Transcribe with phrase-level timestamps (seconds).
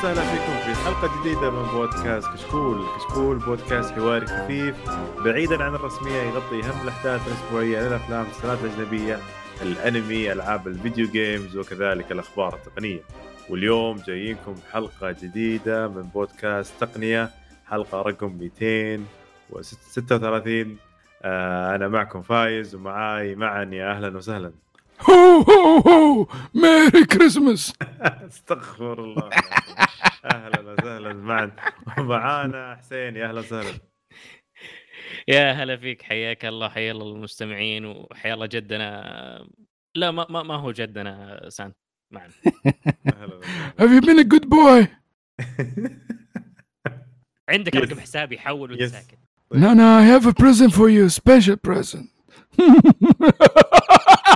[0.00, 4.76] وسهلا فيكم في حلقة جديدة من بودكاست كشكول، كشكول بودكاست حواري خفيف
[5.24, 9.18] بعيدا عن الرسمية يغطي أهم الأحداث الأسبوعية للأفلام المسلسلات الأجنبية،
[9.62, 13.00] الأنمي، ألعاب ال video games وكذلك الأخبار التقنية.
[13.50, 17.30] واليوم جايينكم بحلقة جديدة من بودكاست تقنية،
[17.66, 20.76] حلقة رقم 236
[21.22, 24.52] آه أنا معكم فايز ومعاي معا يا أهلا وسهلا.
[25.10, 26.26] هو هو هو.
[26.54, 27.72] ميري كريسماس.
[28.30, 29.30] استغفر الله.
[30.24, 31.52] أهلا وسهلا معا.
[31.98, 33.72] ومعانا حسين يا أهلا وسهلا.
[35.28, 39.48] يا هلا فيك حياك الله حيا الله المستمعين وحيا الله جدنا.
[39.94, 41.72] لا ما ما, ما هو جدنا سان
[42.12, 42.32] معنا
[43.78, 44.88] Have you been a good boy?
[47.50, 47.76] عندك.
[47.76, 48.82] رقم حسابي حول وانت.
[48.82, 49.18] ساكت
[49.52, 52.08] No, no, I have a present for you, special present.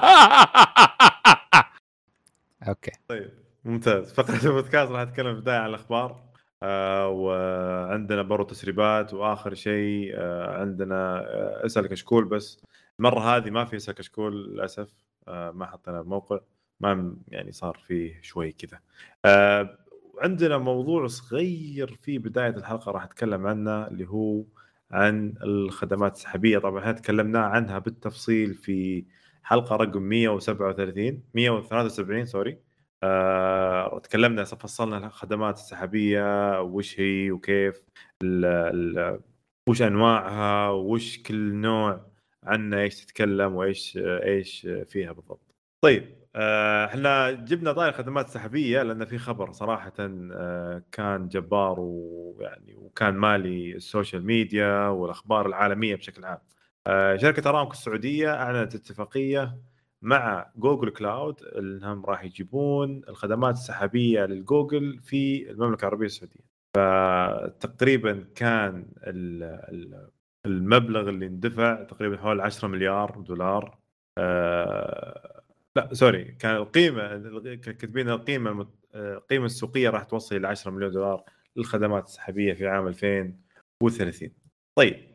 [2.69, 2.91] أوكي.
[3.09, 3.31] طيب
[3.65, 4.13] ممتاز.
[4.13, 6.25] فقرة البودكاست راح أتكلم في البداية عن الأخبار.
[6.63, 12.63] آه وعندنا برضو تسريبات وآخر شيء آه عندنا آه اسال كشكول بس.
[12.99, 14.89] المرة هذه ما في اسال كشكول للأسف.
[15.29, 16.39] آه ما حطينا الموقع
[16.81, 18.81] ما يعني صار فيه شوي كذا.
[19.25, 19.79] آه
[20.19, 24.45] عندنا موضوع صغير في بداية الحلقة راح أتكلم عنه اللي هو
[24.91, 26.59] عن الخدمات السحابية.
[26.59, 29.05] طبعا إحنا تكلمنا عنها بالتفصيل في
[29.45, 32.59] حلقة رقم 137 173 sorry
[33.03, 37.83] آه، تكلمنا فصلنا الخدمات السحابية وش هي وكيف
[38.23, 39.21] ال ال
[39.69, 42.07] وش أنواعها وش كل نوع
[42.45, 45.55] عنه إيش تتكلم وإيش إيش فيها بالضبط.
[45.85, 52.75] طيب آه، إحنا جبنا طاري الخدمات السحابية لأن في خبر صراحة آه، كان جبار ويعني
[52.75, 56.39] وكان مالي ال social media والأخبار العالمية بشكل عام.
[56.87, 59.59] آه، شركة أرامكو السعودية أعلنت اتفاقية
[60.03, 66.45] مع Google Cloud إنهم راح يجيبون الخدمات السحابية للجوجل في المملكة العربية السعودية.
[66.77, 70.09] فتقريبا كان ال- ال-
[70.47, 73.79] المبلغ اللي اندفع تقريبا حوالي 10 مليار دولار
[74.19, 75.43] آه،
[75.77, 77.17] لا sorry كان القيمة
[77.57, 81.25] كاتبين القيمة القيمة السوقية راح توصل إلى 10 مليون دولار
[81.57, 84.31] للخدمات السحابية في عام 2030.
[84.79, 85.14] طيب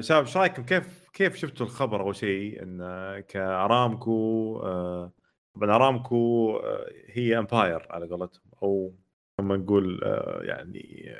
[0.00, 2.78] شباب إيش رأيكم؟ كيف كيف شفتوا الخبر أول شيء؟ إن
[3.28, 5.12] كأرامكو آه،
[5.54, 8.94] طبعا أرامكو آه، هي empire على قولتهم أو
[9.40, 11.14] لما نقول آه، يعني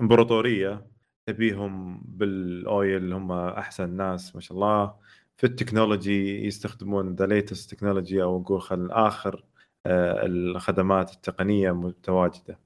[0.00, 0.86] إمبراطورية
[1.26, 4.94] تبيهم بال oil هم أحسن ناس ما شاء الله.
[5.36, 9.44] في ال technology يستخدمون the latest technology أو نقول خل آخر
[9.86, 12.58] الخدمات التقنية متواجدة.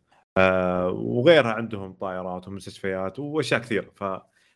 [0.89, 3.91] وغيرها عندهم طائرات ومستشفيات وأشياء كثيرة.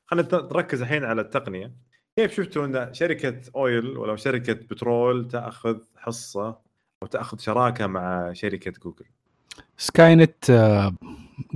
[0.09, 1.73] فخلينا نركز الحين على التقنية.
[2.19, 6.59] كيف شفتوا إن شركة أويل ولو شركة بترول تأخذ حصة
[7.03, 9.05] أو تأخذ شراكة مع شركة جوجل؟
[9.77, 10.95] سكاي نت آه،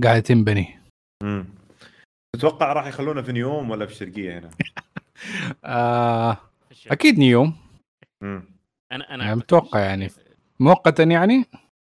[0.03, 0.79] قاعدة تنبني.
[1.23, 1.45] امم
[2.35, 4.49] تتوقع راح يخلونا في نيوم ولا في الشرقية هنا؟
[5.65, 6.37] آه
[6.87, 7.57] أكيد نيوم.
[8.23, 8.43] أنا
[8.91, 10.09] أنا يعني متوقع يعني.
[10.59, 11.45] مؤقتا يعني؟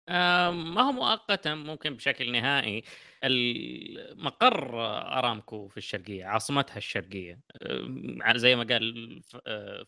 [0.09, 2.85] آم، ما هو مؤقتا ممكن بشكل نهائي.
[3.27, 4.81] المقر
[5.19, 7.41] أرامكو في الشرقية عاصمتها الشرقية.
[8.35, 9.23] زي ما قال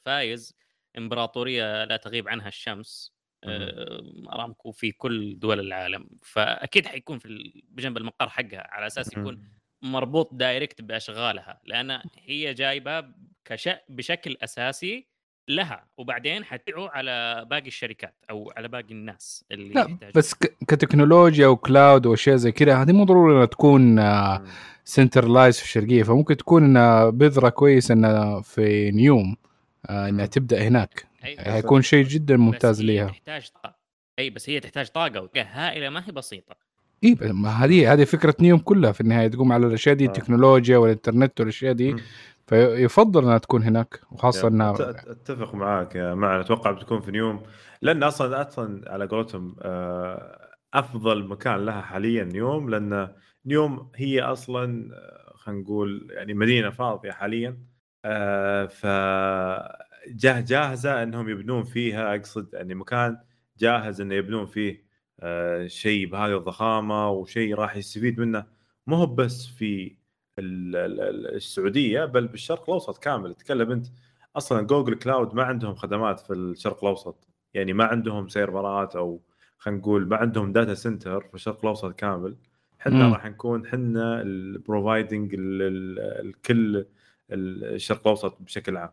[0.04, 0.56] فايز
[0.98, 3.14] إمبراطورية لا تغيب عنها الشمس.
[4.32, 6.08] أرامكو في كل دول العالم.
[6.22, 9.44] فأكيد حيكون في بجنب المقر حقها على أساس يكون
[9.82, 13.04] مربوط دايركت بأشغالها لأن هي جايبة
[13.44, 13.68] كش...
[13.88, 15.08] بشكل أساسي
[15.48, 20.10] لها وبعدين حتبيعه على باقي الشركات أو على باقي الناس اللي لا يحتاجون.
[20.14, 20.34] بس
[20.68, 24.00] كتكنولوجيا و cloud وأشياء زي كذا هذه مو ضروري إنها تكون.
[24.84, 29.36] centralized في الشرقية فممكن تكون إنها بذرة كويس إنها في نيوم
[29.86, 30.26] آه، إنها.
[30.26, 33.74] تبدأ هناك بس- هيكون شيء جدا ممتاز ليها تحتاج طاقة
[34.18, 36.56] أي بس هي تحتاج طاقة هائله ما هي بسيطة
[37.04, 37.16] إي
[37.46, 40.08] هذه هذه فكرة نيوم كلها في النهاية تقوم على الأشياء دي آه.
[40.08, 41.96] التكنولوجيا والإنترنت والأشياء دي.
[42.48, 47.42] فيفضل إنها تكون هناك وخاصة إنها أتفق معاك يا معنا أتوقع بتكون في نيوم.
[47.82, 53.14] لأن أصلا أصلا على قولتهم آه، أفضل مكان لها حاليا نيوم لأن
[53.46, 57.58] نيوم هي أصلا آه، خلينا نقول يعني مدينة فاضية حاليا.
[58.04, 58.86] آه، ف
[60.08, 63.18] جاه جاهزة إنهم يبنون فيها أقصد يعني مكان
[63.58, 64.88] جاهز إنه يبنون فيه
[65.66, 68.46] شيء بهذه الضخامة وشيء راح يستفيد منه.
[68.86, 69.96] مو هو بس في
[70.38, 73.34] السعودية بل بالشرق الأوسط كامل.
[73.34, 73.86] تتكلم أنت.
[74.36, 77.28] أصلا جوجل cloud ما عندهم خدمات في الشرق الأوسط.
[77.54, 79.20] يعني ما عندهم سيرفرات أو
[79.58, 82.36] خلينا نقول ما عندهم data center في الشرق الأوسط كامل.
[82.80, 83.12] إحنا.
[83.12, 86.86] راح نكون إحنا ال providing لكل
[87.30, 88.90] الشرق الأوسط بشكل عام.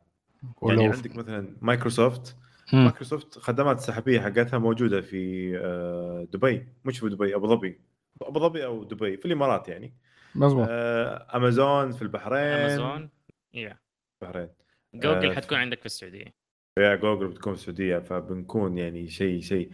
[0.64, 2.36] يعني ولو عندك مثلا مايكروسوفت
[2.74, 2.84] مم.
[2.84, 6.68] مايكروسوفت خدمات السحابيه حقتها موجودة في آه، دبي.
[6.86, 7.80] مش في دبي أبو ظبي.
[8.22, 9.94] أبو ظبي أو دبي في الإمارات يعني.
[10.36, 10.68] مظبوط.
[10.70, 12.38] آه، أمازون في البحرين.
[12.40, 13.10] أمازون
[13.54, 13.78] يا
[14.24, 14.50] البحرين
[14.96, 16.34] جوجل آه، حتكون عندك في السعودية.
[16.80, 19.72] يا جوجل بتكون في السعودية فبنكون يعني شيء شيء.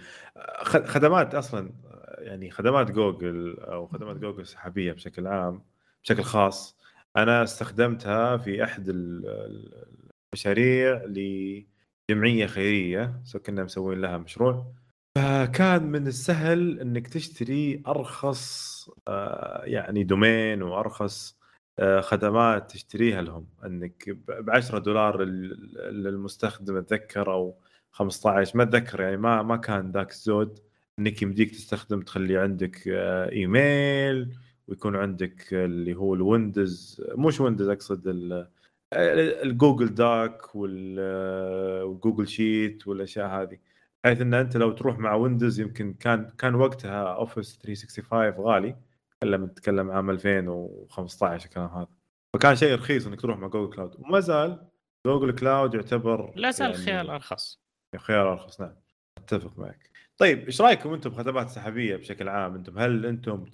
[0.61, 1.71] خ- خدمات أصلا
[2.17, 5.63] يعني خدمات جوجل أو خدمات جوجل السحابيه بشكل عام
[6.03, 6.77] بشكل خاص
[7.17, 9.91] أنا استخدمتها في أحد ال- ال-
[10.33, 14.73] المشاريع لجمعية خيرية كنا مسوين لها مشروع.
[15.17, 18.71] فكان من السهل إنك تشتري أرخص
[19.07, 21.37] آه، يعني domain وأرخص
[21.79, 23.47] آه، خدمات تشتريها لهم.
[23.65, 27.55] إنك ب 10 دولار لل- للمستخدم أتذكر أو
[27.91, 30.59] 15 ما أتذكر يعني ما ما كان ذاك الزود.
[30.99, 34.35] إنك يمديك تستخدم تخلي عندك آه، إيميل
[34.67, 38.47] ويكون عندك اللي هو الويندوز مش ويندوز أقصد ال-
[38.93, 43.57] الجوجل doc وال- والجوجل sheet والأشياء هذه.
[44.03, 48.75] بحيث إن أنت لو تروح مع ويندوز يمكن كان كان وقتها Office 365 غالي.
[49.21, 51.87] تكلم نتكلم عام 2015 الكلام هذا.
[52.35, 54.67] فكان شيء رخيص إنك تروح مع جوجل cloud وما زال
[55.07, 57.61] جوجل cloud يعتبر لا زال يعني خيار أرخص.
[57.97, 58.75] خيار أرخص نعم.
[59.17, 59.89] أتفق معك.
[60.17, 63.45] طيب إيش رأيكم أنتم بخدمات سحابية بشكل عام؟ أنتم هل أنتم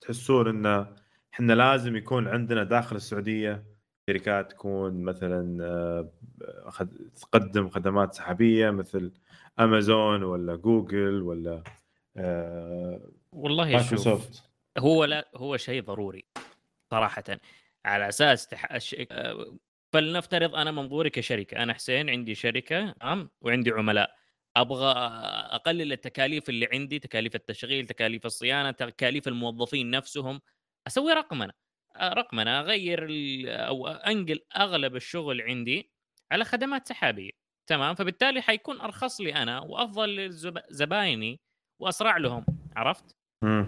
[0.00, 0.86] تحسون إن
[1.34, 3.73] إحنا لازم يكون عندنا داخل السعودية؟
[4.10, 6.12] شركات تكون مثلا آه،
[7.20, 9.12] تقدم خدمات سحابية مثل
[9.60, 11.62] امازون ولا جوجل ولا
[12.16, 14.50] آه، والله شوف مايكروسوفت.
[14.78, 16.24] هو لا هو شيء ضروري
[16.90, 17.24] صراحة.
[17.84, 18.72] على أساس تح...
[18.72, 18.96] الش...
[19.10, 19.58] آه،
[19.92, 21.62] فلنفترض أنا منظوري كشركة.
[21.62, 24.10] أنا حسين عندي شركة تمام؟ وعندي عملاء.
[24.56, 24.92] أبغى
[25.52, 30.40] أقلل التكاليف اللي عندي تكاليف التشغيل تكاليف الصيانة تكاليف الموظفين نفسهم.
[30.86, 31.63] أسوي رقمنه آه،
[32.02, 33.48] رقمنه أغير ال...
[33.48, 35.90] أو أنقل أغلب الشغل عندي
[36.32, 37.30] على خدمات سحابية
[37.66, 41.40] تمام؟ فبالتالي حيكون أرخص لي أنا وأفضل لزبايني
[41.80, 42.44] وأسرع لهم
[42.76, 43.66] عرفت؟ مم.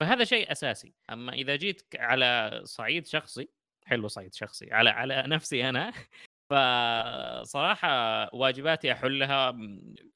[0.00, 0.94] فهذا شيء أساسي.
[1.10, 3.48] أما إذا جيت على صعيد شخصي
[3.86, 5.92] حلو صعيد شخصي على على نفسي أنا
[6.50, 7.88] فصراحة
[8.34, 9.56] واجباتي أحلها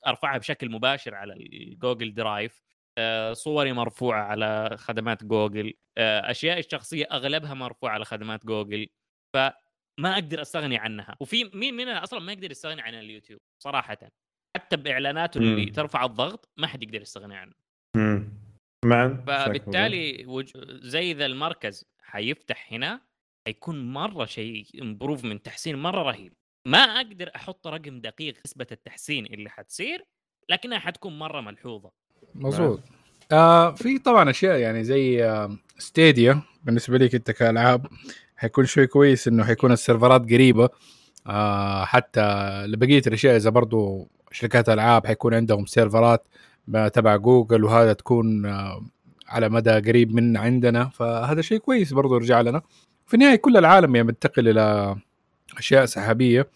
[0.06, 2.77] أرفعها بشكل مباشر على الجوجل drive آه،
[3.33, 5.75] صوري مرفوعة على خدمات جوجل.
[5.99, 8.89] آه، اشيائي الشخصية أغلبها مرفوعة على خدمات جوجل.
[9.35, 11.17] فما أقدر أستغني عنها.
[11.21, 13.99] وفي مين مننا أصلا ما يقدر يستغني عن اليوتيوب صراحة.
[14.56, 15.73] حتى باعلاناته اللي مم.
[15.73, 17.53] ترفع الضغط ما حد يقدر يستغني عنه.
[17.97, 18.29] مم.
[18.85, 20.53] معا فبالتالي وج...
[20.83, 23.00] زي ذا المركز حيفتح هنا
[23.47, 26.33] حيكون مرة شيء improvement تحسين مرة رهيب.
[26.67, 30.05] ما أقدر أحط رقم دقيق نسبة التحسين اللي حتصير
[30.49, 31.91] لكنها حتكون مرة ملحوظة.
[32.34, 32.80] مظبوط.
[33.32, 37.86] آه في طبعا أشياء يعني زي آه Stadia بالنسبة لك أنت كألعاب
[38.36, 40.69] حيكون شوي كويس إنه حيكون السيرفرات قريبة.
[41.26, 42.22] آه حتى
[42.66, 46.28] لبقية الأشياء إذا برضو شركات ألعاب حيكون عندهم سيرفرات
[46.92, 48.82] تبع جوجل وهذا تكون آه
[49.28, 50.84] على مدى قريب من عندنا.
[50.88, 52.62] فهذا شيء كويس برضو يرجع لنا.
[53.06, 54.97] في النهاية كل العالم ينتقل إلى
[55.58, 56.49] أشياء سحابية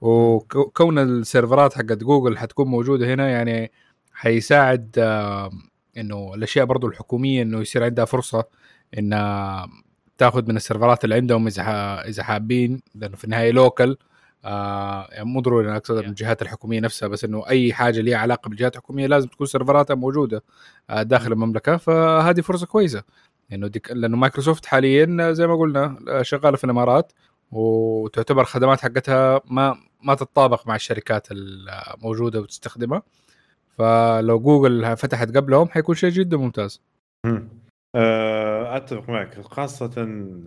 [0.00, 3.70] وكون السيرفرات حقت جوجل حتكون موجودة هنا يعني
[4.20, 4.98] حيساعد
[5.96, 8.44] إنه الأشياء برضو الحكومية إنه يصير عندها فرصة
[8.98, 9.66] إنها
[10.18, 11.62] تاخذ من السيرفرات اللي عندهم إذا
[12.08, 13.96] إذا حابين لأنه في النهاية local
[14.44, 16.06] آه يعني مو ضروري أنا أقصد من Yeah.
[16.08, 20.42] الجهات الحكومية نفسها بس إنه أي حاجة ليها علاقة بالجهات الحكومية لازم تكون سيرفراتها موجودة
[20.90, 21.76] آه داخل المملكة.
[21.76, 23.02] فهذه فرصة كويسة.
[23.52, 27.12] إنه ديك لأنه مايكروسوفت حاليا زي ما قلنا آه، شغالة في الإمارات
[27.50, 33.02] وتعتبر خدمات حقتها ما ما تتطابق مع الشركات الموجودة وتستخدمها.
[33.80, 36.82] فلو جوجل فتحت قبلهم حيكون شيء جدا ممتاز
[37.26, 37.48] مم.
[37.96, 39.92] آه، أتفق معك خاصة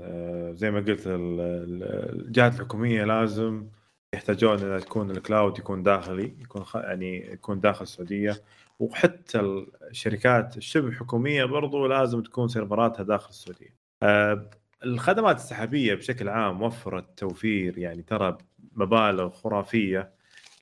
[0.02, 3.66] آه، زي ما قلت ال- ال- الجهات الحكومية لازم
[4.16, 8.42] يحتاجون ان تكون الكلاود يكون داخلي يكون يعني يكون داخل السعودية
[8.80, 9.40] وحتى
[9.90, 13.74] الشركات الشبه حكومية برضو لازم تكون سيرفراتها داخل السعودية.
[14.04, 14.50] آه،
[14.86, 18.38] الخدمات السحابية بشكل عام وفرت توفير يعني ترى
[18.76, 20.14] مبالغ خرافية لل-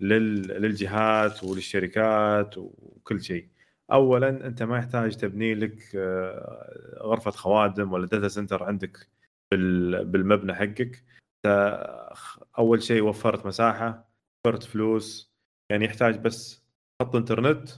[0.02, 3.48] للجهات وللشركات وكل شيء.
[3.92, 9.08] اولا أنت ما يحتاج تبني لك آه، غرفة خوادم ولا data center عندك
[9.52, 11.04] بال- بالمبنى حقك.
[12.60, 14.10] أول شيء وفرت مساحة
[14.46, 15.32] وفرت فلوس.
[15.72, 16.64] يعني يحتاج بس
[17.02, 17.70] خط إنترنت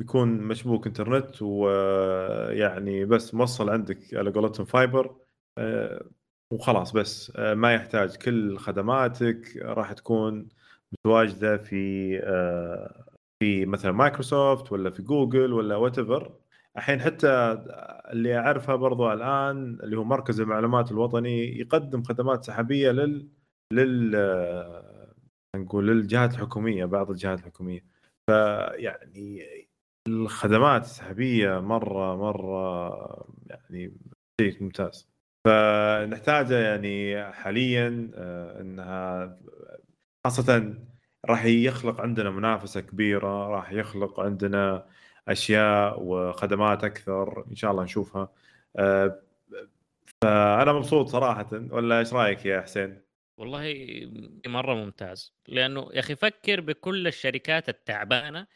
[0.00, 5.16] يكون مشبوك إنترنت ويعني بس موصل عندك على قولتهم fiber
[5.58, 6.04] آه،
[6.52, 7.32] وخلاص بس.
[7.36, 10.48] آه، ما يحتاج كل خدماتك راح تكون
[10.92, 13.04] متواجدة في آه،
[13.42, 16.32] في مثلا مايكروسوفت ولا في جوجل ولا whatever
[16.76, 17.28] الحين حتى
[18.12, 23.28] اللي أعرفها برضو الآن اللي هو مركز المعلومات الوطني يقدم خدمات سحابية لل
[23.72, 25.14] لل آه،
[25.56, 27.84] نقول للجهات الحكومية بعض الجهات الحكومية.
[28.30, 29.46] فيعني
[30.08, 32.88] الخدمات السحابية مرة مرة
[33.46, 33.92] يعني
[34.40, 35.08] شيء ممتاز.
[35.46, 39.38] فنحتاجه يعني حاليا آه، إنها
[40.28, 40.74] خاصة
[41.26, 44.86] راح يخلق عندنا منافسة كبيرة راح يخلق عندنا
[45.28, 48.32] أشياء وخدمات أكثر إن شاء الله نشوفها.
[48.76, 49.22] آه،
[50.22, 51.48] فأنا مبسوط صراحة.
[51.52, 53.02] ولا إيش رأيك يا حسين؟
[53.38, 53.74] والله
[54.46, 55.34] مرة ممتاز.
[55.48, 58.46] لأنه يا أخي فكر بكل الشركات التعبانة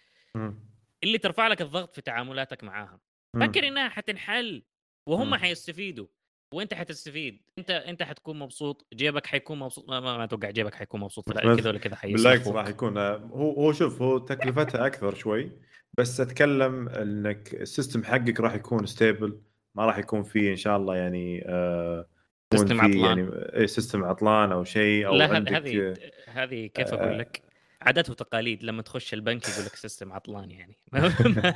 [1.04, 3.00] اللي ترفع لك الضغط في تعاملاتك معاها
[3.40, 4.62] فكر إنها حتنحل
[5.06, 6.06] وهم حيستفيدوا.
[6.52, 7.42] وانت حتستفيد.
[7.58, 9.88] انت انت حتكون مبسوط جيبك حيكون مبسوط.
[9.88, 11.32] ما, ما, أتوقع جيبك حيكون مبسوط.
[11.32, 15.52] كذا ولا كذا بالعكس راح يكون هو هو شوف هو تكلفتها أكثر شوي
[15.98, 19.40] بس أتكلم إنك ال system حقك راح يكون stable
[19.74, 22.06] ما راح يكون فيه إن شاء الله يعني آه
[22.54, 23.18] system عطلان.
[23.18, 25.94] يعني اي system عطلان أو شيء أو لا هذه
[26.26, 27.51] هذه كيف أقول لك؟
[27.86, 30.78] عادات وتقاليد لما تخش البنك يقول لك سيستم عطلان يعني.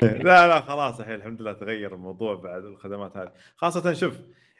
[0.02, 3.32] لا لا خلاص الحين الحمد لله تغير الموضوع بعد الخدمات هذه.
[3.56, 4.18] خاصة شوف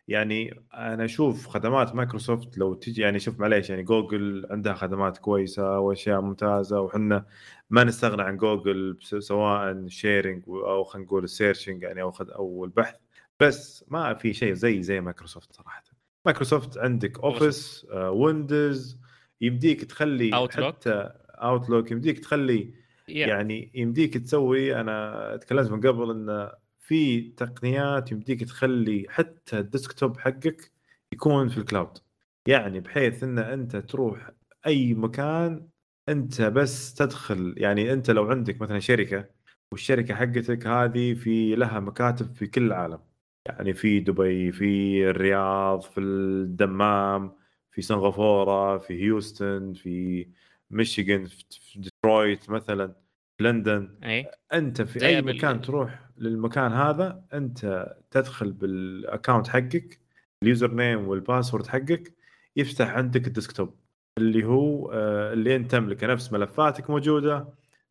[0.08, 5.78] يعني أنا أشوف خدمات مايكروسوفت لو تجي يعني شوف معليش يعني جوجل عندها خدمات كويسة
[5.78, 7.26] وأشياء ممتازة وحنا
[7.70, 12.94] ما نستغنى عن جوجل سواء sharing أو خلينا نقول ال searching يعني أو أو البحث.
[13.40, 15.82] بس ما في شيء زي زي مايكروسوفت صراحة.
[16.26, 19.00] مايكروسوفت عندك Office Windows
[19.40, 22.74] يمديك تخلي Outlook حتى Outlook يمديك تخلي
[23.10, 23.28] yeah.
[23.28, 30.18] يعني يمديك تسوي أنا تكلمت من قبل انه في تقنيات يمديك تخلي حتى ال desktop
[30.18, 30.72] حقك
[31.12, 31.98] يكون في ال cloud.
[32.46, 34.30] يعني بحيث إن أنت تروح
[34.66, 35.68] أي مكان
[36.08, 39.28] أنت بس تدخل يعني أنت لو عندك مثلا شركة
[39.72, 42.98] والشركة حقتك هذه في لها مكاتب في كل العالم.
[43.46, 47.39] يعني في دبي في الرياض في الدمام
[47.72, 50.26] في سنغافوره في هيوستن في
[50.70, 52.94] ميشيغان في ديترويت مثلا
[53.38, 53.98] في لندن.
[54.04, 54.30] أي.
[54.52, 60.00] أنت في أي مكان تروح للمكان هذا أنت تدخل بال account حقك
[60.42, 62.14] ال username وال password حقك
[62.56, 63.74] يفتح عندك ال desktop
[64.18, 66.06] اللي هو آه، اللي أنت تملكه.
[66.06, 67.48] نفس ملفاتك موجودة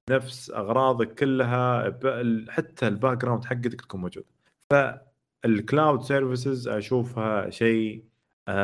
[0.09, 1.83] نفس أغراضك كلها
[2.49, 4.25] حتى ال background حقتك تكون موجودة.
[4.69, 8.03] فال cloud services أشوفها شيء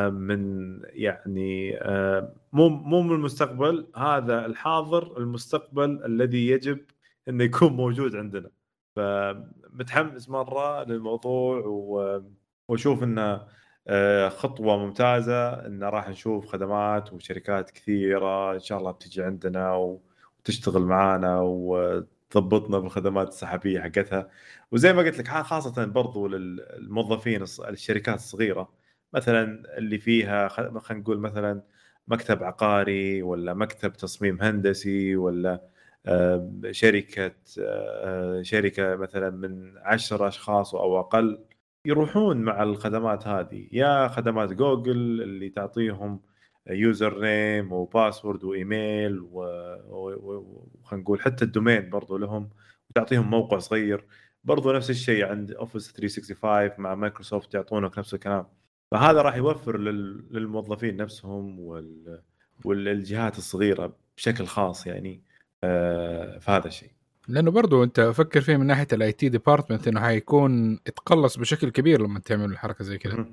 [0.10, 6.86] من يعني آه، مو مو من المستقبل هذا الحاضر المستقبل الذي يجب
[7.30, 8.50] إنه يكون موجود عندنا.
[8.96, 11.58] فمتحمس مرة للموضوع
[12.68, 13.48] وأشوف إنه
[13.88, 19.74] آه، خطوة ممتازة إن راح نشوف خدمات وشركات كثيرة إن شاء الله بتجي عندنا
[20.42, 24.30] وتشتغل معنا وتضبطنا بالخدمات السحابية حقتها.
[24.72, 28.85] وزي ما قلت لك خاصة برضو للموظفين الشركات الصغيرة.
[29.16, 31.62] مثلا اللي فيها خلينا نقول مثلا
[32.08, 35.62] مكتب عقاري ولا مكتب تصميم هندسي ولا
[36.72, 41.46] شركة آه، شركة مثلا من عشر أشخاص أو أقل
[41.86, 43.68] يروحون مع الخدمات هذه.
[43.72, 46.22] يا خدمات جوجل اللي تعطيهم
[46.70, 52.50] username و password وإيميل وخلينا نقول حتى ال domain برضو لهم
[52.90, 54.06] وتعطيهم موقع صغير.
[54.44, 58.46] برضو نفس الشيء عند Office 365 مع مايكروسوفت يعطونك نفس الكلام.
[58.92, 59.78] فهذا راح يوفر
[60.32, 61.60] للموظفين نفسهم
[62.66, 65.22] والجهات الصغيرة بشكل خاص يعني
[65.64, 66.92] آه، في هذا الشيء.
[67.28, 72.02] لأنه برضو أنت فكر فيه من ناحية ال IT department إنه حيكون يتقلص بشكل كبير
[72.02, 73.26] لما تعمل الحركه زي كذا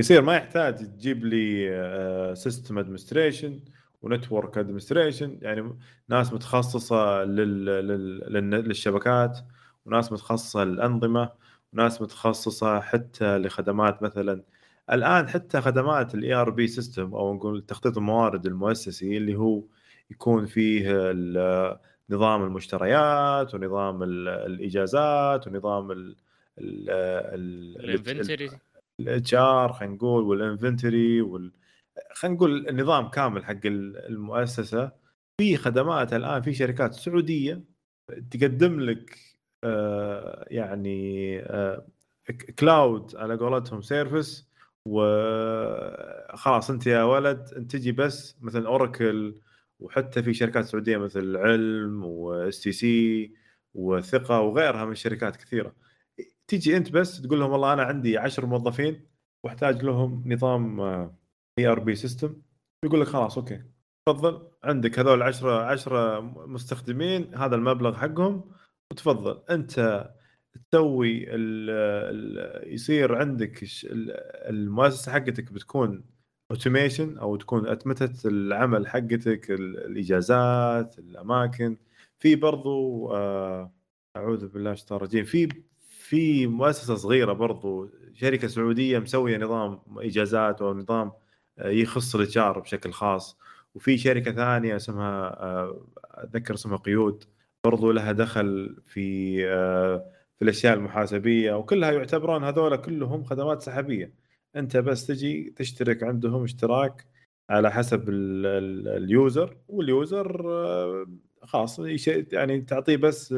[0.00, 3.60] يصير ما يحتاج تجيب لي system administration
[4.02, 7.64] و network administration يعني ناس متخصصة لل...
[7.64, 8.50] لل...
[8.50, 9.38] للشبكات
[9.86, 11.32] وناس متخصصة للأنظمة
[11.72, 14.42] وناس متخصصة حتى لخدمات مثلا
[14.92, 19.62] الآن حتى خدمات ال ERP system أو نقول تخطيط الموارد المؤسسي اللي هو
[20.10, 21.12] يكون فيه
[22.10, 26.14] نظام المشتريات ونظام الإجازات ونظام
[26.58, 28.50] ال inventory
[29.00, 31.52] ال HR خلينا نقول وال inventory وال
[32.14, 34.92] خلينا نقول النظام كامل حق المؤسسة.
[35.40, 37.60] في خدمات الآن في شركات سعودية
[38.30, 39.18] تقدم لك
[39.64, 41.38] آه، يعني
[42.58, 44.49] cloud آه، على قولتهم service
[44.86, 49.40] وخلاص أنت يا ولد أنت تجي بس مثل أوراكل
[49.80, 53.34] وحتى في شركات سعودية مثل علم و STC
[53.74, 55.74] وثقة وغيرها من الشركات كثيرة.
[56.48, 59.06] تيجي أنت بس تقول لهم والله أنا عندي 10 موظفين
[59.44, 60.80] واحتاج لهم نظام
[61.58, 62.42] ERP system
[62.84, 63.62] يقول لك خلاص okay.
[64.08, 68.50] تفضل عندك هذول 10 10 مستخدمين هذا المبلغ حقهم
[68.92, 69.42] وتفضل.
[69.50, 70.10] أنت
[70.70, 71.26] تسوي
[72.66, 73.64] يصير عندك
[74.48, 76.04] المؤسسة حقتك بتكون
[76.50, 81.76] automation أو تكون اتمته العمل حقتك الإجازات الأماكن.
[82.18, 83.72] في برضو آه
[84.16, 85.24] أعوذ بالله الشيطان الرجيم.
[85.24, 85.48] في
[85.80, 91.12] في مؤسسة صغيرة برضو شركة سعودية مسوية نظام إجازات أو نظام
[91.58, 93.38] آه، يخص ال H بشكل خاص.
[93.74, 97.24] وفي شركة ثانية اسمها آه، أتذكر اسمها قيود
[97.64, 99.44] برضو لها دخل في
[100.40, 104.14] في الأشياء المحاسبية وكلها يعتبرون هذول كلهم خدمات سحبيه
[104.56, 107.06] أنت بس تجي تشترك عندهم اشتراك
[107.50, 110.46] على حسب اليوزر واليوزر
[111.42, 111.80] خاص
[112.32, 113.34] يعني تعطيه بس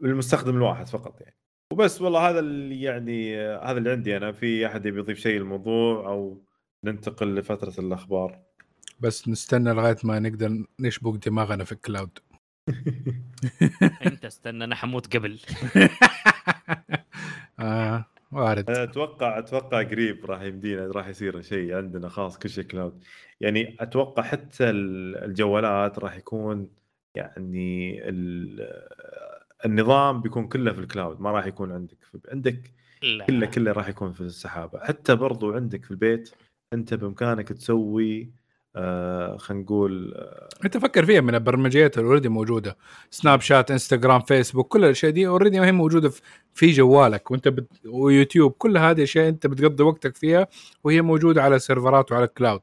[0.00, 1.36] للمستخدم الواحد فقط يعني.
[1.72, 4.32] وبس والله هذا اللي يعني هذا اللي عندي أنا.
[4.32, 6.42] في أحد يبي يضيف شيء للموضوع أو
[6.84, 8.38] ننتقل لفترة الأخبار؟
[9.00, 12.18] بس نستنى لغاية ما نقدر نشبك دماغنا في الكلاود.
[14.06, 15.38] انت استنى أنا حموت قبل.
[17.60, 18.70] آه وارد.
[18.70, 23.04] أتوقع أتوقع قريب راح يمدينا راح يصير شيء عندنا خاص كل شيء cloud
[23.40, 26.70] يعني أتوقع حتى الجوالات راح يكون
[27.14, 28.00] يعني
[29.64, 31.98] النظام بيكون كله في ال cloud ما راح يكون عندك
[32.32, 32.72] عندك
[33.02, 33.24] لا.
[33.24, 34.80] كله كله راح يكون في السحابة.
[34.84, 36.30] حتى برضو عندك في البيت
[36.72, 38.30] أنت بإمكانك تسوي
[38.78, 42.76] آه خلينا نقول آه أنت فكر فيها من البرمجيات اللي already موجودة.
[43.10, 46.12] سناب شات انستغرام فيسبوك كل الأشياء دي already ما هي موجودة
[46.54, 47.30] في جوالك.
[47.30, 47.66] وأنت بت...
[47.86, 50.46] ويوتيوب كل هذه الأشياء أنت بتقضي وقتك فيها
[50.84, 52.60] وهي موجودة على السيرفرات وعلى ال cloud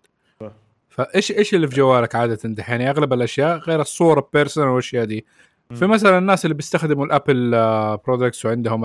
[0.89, 5.25] فايش إيش اللي في جوالك عادة دحين؟ يعني أغلب الأشياء غير الصورة personal والأشياء دي.
[5.69, 7.51] فمثلا الناس اللي بيستخدموا ال Apple
[8.07, 8.83] products وعندهم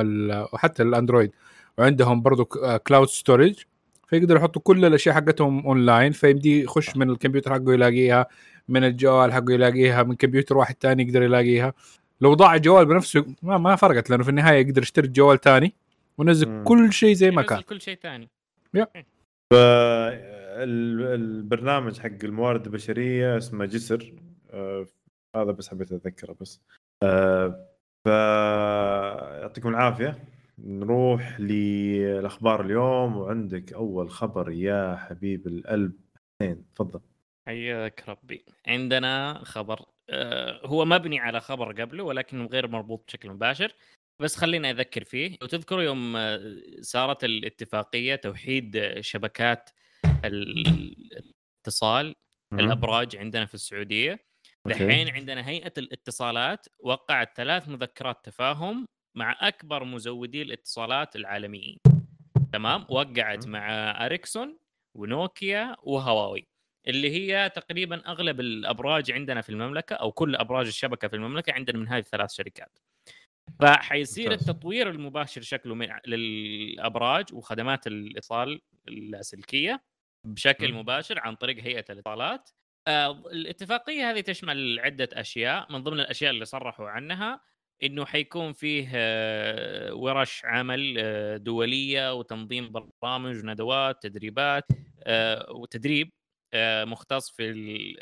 [0.52, 1.30] وحتى الأندرويد
[1.78, 2.44] وعندهم برضو
[2.86, 3.54] cloud storage
[4.10, 8.26] فيقدروا يحطوا كل الأشياء حقتهم اونلاين فيمدي يخش من الكمبيوتر حقه يلاقيها
[8.68, 11.72] من الجوال حقه يلاقيها من كمبيوتر واحد ثاني يقدر يلاقيها.
[12.20, 15.74] لو ضاع الجوال بنفسه ما, ما فرقت لأنه في النهاية يقدر يشتري جوال ثاني
[16.18, 17.60] ونزل كل شيء زي ما كان.
[17.60, 18.28] كل شيء ثاني
[20.62, 24.14] البرنامج حق الموارد البشرية اسمه جسر.
[24.50, 24.86] آه
[25.36, 26.60] هذا بس حبيت اذكره بس.
[27.02, 27.66] آه
[28.04, 30.18] فيعطيكم العافية.
[30.64, 35.92] نروح للأخبار اليوم وعندك أول خبر يا حبيب القلب.
[36.36, 37.00] اثنين تفضل.
[37.46, 38.44] حياك ربي.
[38.66, 43.72] عندنا خبر آه هو مبني على خبر قبله ولكنه غير مربوط بشكل مباشر.
[44.20, 49.70] بس خلينا أذكر فيه وتذكروا يوم آه، صارت الاتفاقية توحيد شبكات
[50.24, 52.14] الاتصال
[52.52, 54.18] الأبراج عندنا في السعودية.
[54.66, 61.78] دحين عندنا هيئة الاتصالات وقعت ثلاث مذكرات تفاهم مع أكبر مزودي الاتصالات العالميين.
[62.52, 63.70] تمام؟ وقعت مع
[64.06, 64.58] إريكسون
[64.96, 66.48] ونوكيا وهواوي
[66.88, 71.78] اللي هي تقريبا أغلب الأبراج عندنا في المملكة أو كل أبراج الشبكة في المملكة عندنا
[71.78, 72.78] من هذه الثلاث شركات.
[73.60, 79.82] فحيصير التطوير المباشر شكله من للأبراج وخدمات الإتصال اللاسلكيه
[80.26, 82.50] بشكل مباشر عن طريق هيئة الاتصالات.
[82.88, 87.40] آه الاتفاقية هذه تشمل عدة أشياء من ضمن الأشياء اللي صرحوا عنها
[87.82, 94.64] إنه حيكون فيه آه ورش عمل آه دولية وتنظيم برامج وندوات تدريبات
[95.04, 96.12] آه وتدريب
[96.84, 97.50] مختص في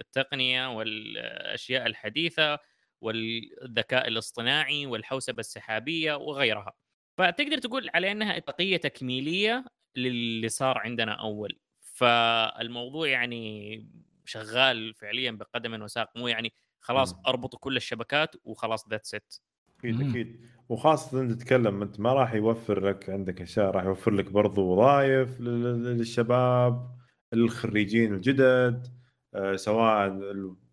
[0.00, 2.58] التقنية والأشياء الحديثة
[3.00, 6.72] والذكاء الاصطناعي والحوسبة السحابية وغيرها.
[7.18, 9.64] فتقدر تقول على إنها اتفاقيه تكميلية
[9.96, 11.58] للي صار عندنا أول.
[11.80, 13.88] فالموضوع يعني
[14.24, 19.34] شغال فعليا بقدم وساق مو يعني خلاص أربطوا كل الشبكات وخلاص ذاتس ات
[19.78, 20.40] أكيد أكيد.
[20.68, 25.40] وخاصة انت تتكلم أنت ما راح يوفر لك عندك أشياء راح يوفر لك برضو وظائف
[25.40, 26.90] للشباب
[27.32, 28.86] الخريجين الجدد
[29.34, 30.20] آه، سواء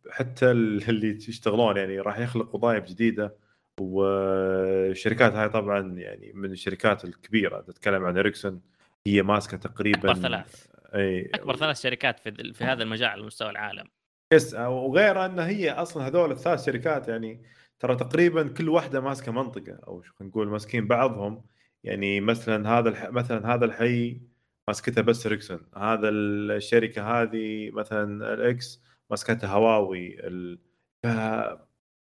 [0.09, 3.35] حتى اللي يشتغلون يعني راح يخلق وظائف جديدة.
[3.81, 7.61] والشركات هاي طبعا يعني من الشركات الكبيرة.
[7.61, 8.61] تتكلم عن اريكسون
[9.07, 10.67] هي ماسكة تقريبا أكبر ثلاث.
[10.95, 13.85] أي أكبر ثلاث شركات في في هذا المجال على مستوى العالم.
[14.33, 17.41] yes وغير أن هي أصلا هذول الثلاث شركات يعني
[17.79, 21.43] ترى تقريبا كل واحدة ماسكة منطقة أو خلينا نقول ماسكين بعضهم.
[21.83, 23.09] يعني مثلا هذا الح...
[23.09, 24.21] مثلا هذا الحي
[24.67, 25.59] ماسكتها بس اريكسون.
[25.77, 30.27] هذا الشركة هذه مثلا الإكس ماسكتها هواوي.
[30.27, 30.59] ال...
[31.03, 31.07] ف...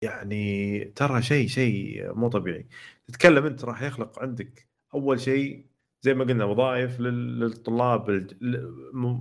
[0.01, 2.67] يعني ترى شيء شيء مو طبيعي.
[3.07, 5.65] تتكلم أنت راح يخلق عندك أول شيء
[6.01, 8.27] زي ما قلنا وظائف للطلاب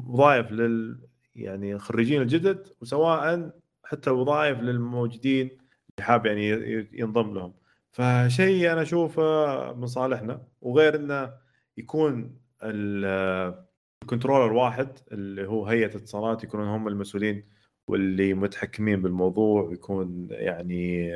[0.08, 1.00] وظائف لل
[1.34, 3.52] يعني الخريجين الجدد وسواء
[3.84, 5.61] حتى وظائف للموجودين
[6.00, 6.48] حاب يعني
[6.92, 7.54] ينضم لهم.
[7.92, 11.32] فشيء أنا أشوفه من صالحنا وغير إنه
[11.76, 17.48] يكون الكنترولر واحد اللي هو هيئة اتصالات يكونون هم المسؤولين
[17.88, 21.14] واللي متحكمين بالموضوع يكون يعني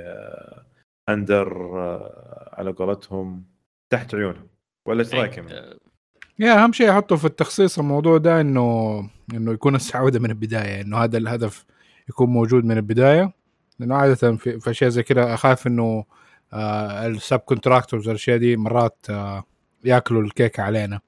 [1.08, 3.44] under آه، على قولتهم
[3.90, 4.48] تحت عيونهم.
[4.86, 5.38] ولا إيش رأيك
[6.38, 8.98] يا أهم شيء أحطه في التخصيص الموضوع ده إنه
[9.34, 11.64] إنه يكون السعودة من البداية إنه هذا الهدف
[12.08, 13.32] يكون موجود من البداية.
[13.78, 16.04] لأنه عادة في, في أشياء زي كذا أخاف إنه
[16.52, 19.44] آه ال subcontractors والاشياء دي مرات آه
[19.84, 21.00] يأكلوا الكيكة علينا.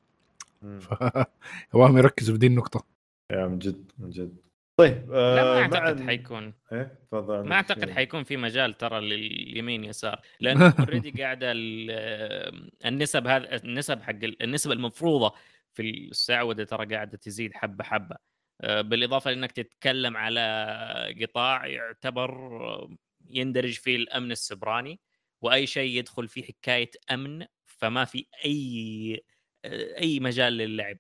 [1.73, 2.85] فهم يركزوا في دي النقطة.
[3.33, 4.37] يا من جد من جد.
[4.81, 6.55] طيب آه لا ما أعتقد حيكون.
[6.73, 13.27] إيه تفضل ما أعتقد حيكون في مجال ترى لليمين يسار لأنه اوريدي قاعدة ال- النسب
[13.27, 15.35] هذا النسب حق ال- النسب المفروضة
[15.75, 18.17] في السعودة ترى قاعدة تزيد حبة حبة.
[18.63, 22.31] بالإضافة لأنك تتكلم على قطاع يعتبر
[22.67, 22.91] آه،
[23.31, 25.01] يندرج فيه الأمن السبراني
[25.43, 29.25] وأي شيء يدخل فيه حكاية أمن فما في أي
[29.65, 30.97] آه، أي مجال للعب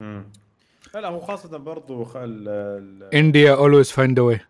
[0.00, 0.32] مم.
[0.94, 2.16] لا لا هو خاصة برضو خ...
[2.16, 2.48] ال...
[2.48, 3.14] ال...
[3.14, 4.40] انديا اولويز فايند واي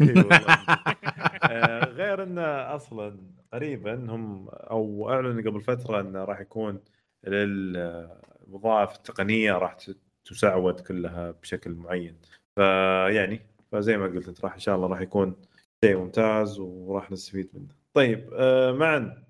[0.00, 0.56] إي والله.
[1.50, 3.20] آه، غير انه أصلا
[3.52, 6.80] قريبا هم أو أعلنوا قبل فترة انه راح يكون
[7.26, 12.16] للوظائف التقنية راح ت- تسعود كلها بشكل معين.
[12.58, 13.40] فيعني
[13.72, 15.36] فزي ما قلت انت راح إن شاء الله راح يكون
[15.84, 17.68] شيء ممتاز وراح نستفيد منه.
[17.96, 19.22] طيب آه، معا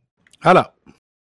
[0.42, 0.74] هلا.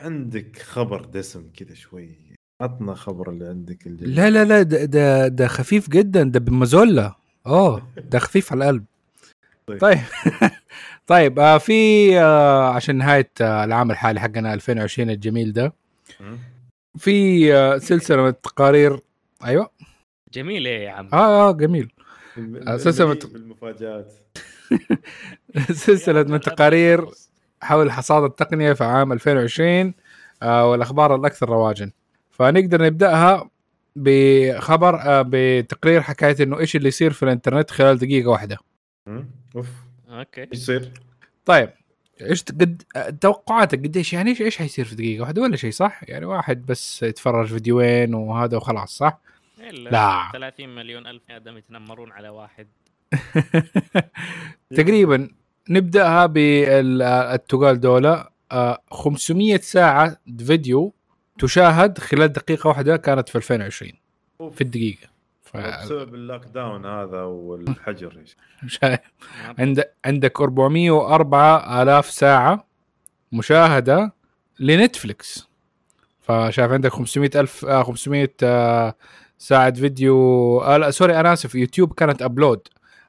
[0.02, 2.16] عندك خبر دسم كذا شوي.
[2.62, 4.08] عطنا خبر اللي عندك الجديد.
[4.08, 6.22] لا لا لا ده ده, ده خفيف جدا.
[6.22, 7.14] ده بمازولا
[7.46, 8.84] اوه ده خفيف على القلب.
[9.66, 9.80] طيب.
[9.80, 9.98] طيب.
[11.06, 15.72] طيب آه في آه عشان نهاية آه العام الحالي حقنا 2020 الجميل ده.
[16.98, 19.00] في آه سلسلة من التقارير
[19.44, 19.70] أيوه.
[20.32, 21.92] جميل إيه يا عم؟ آه آه جميل.
[22.38, 24.12] الم- أساساً المليء مت- بالمفاجآت.
[25.72, 27.06] سلسلة من التقارير
[27.62, 29.94] حول حصاد التقنية في عام 2020
[30.42, 31.90] آه والأخبار الأكثر رواجا.
[32.30, 33.50] فنقدر نبدأها
[33.96, 38.58] بخبر آه بتقرير حكاية إنه إيش اللي يصير في الإنترنت خلال دقيقة واحدة.
[39.56, 39.68] أوف.
[40.08, 40.40] أوكي.
[40.40, 40.92] إيش يصير؟
[41.44, 41.70] طيب
[42.22, 42.82] إيش قد
[43.20, 47.02] توقعاتك قديش؟ يعني إيش إيش حيصير في دقيقة واحدة؟ ولا شيء صح؟ يعني واحد بس
[47.02, 49.20] يتفرج فيديوين وهذا وخلاص صح؟
[49.70, 50.28] لا.
[50.32, 52.68] 30 مليون ألف آدم يتنمرون على واحد
[54.76, 55.28] تقريبا
[55.70, 60.94] نبدأها بالتقال دولة آه، 500 ساعة فيديو
[61.38, 63.92] تشاهد خلال دقيقة واحدة كانت في 2020
[64.40, 64.54] أوف.
[64.54, 65.08] في الدقيقة
[65.42, 65.56] ف...
[65.56, 68.24] بسبب ال lockdown هذا والحجر
[69.58, 69.84] عند...
[70.04, 72.66] عندك 404 آلاف ساعة
[73.32, 74.12] مشاهدة
[74.60, 75.48] لنتفليكس
[76.20, 78.28] فشايف عندك 500 ألف آه 500
[79.44, 80.16] ساعة فيديو
[80.60, 82.68] آه لا sorry أنا آسف يوتيوب كانت upload.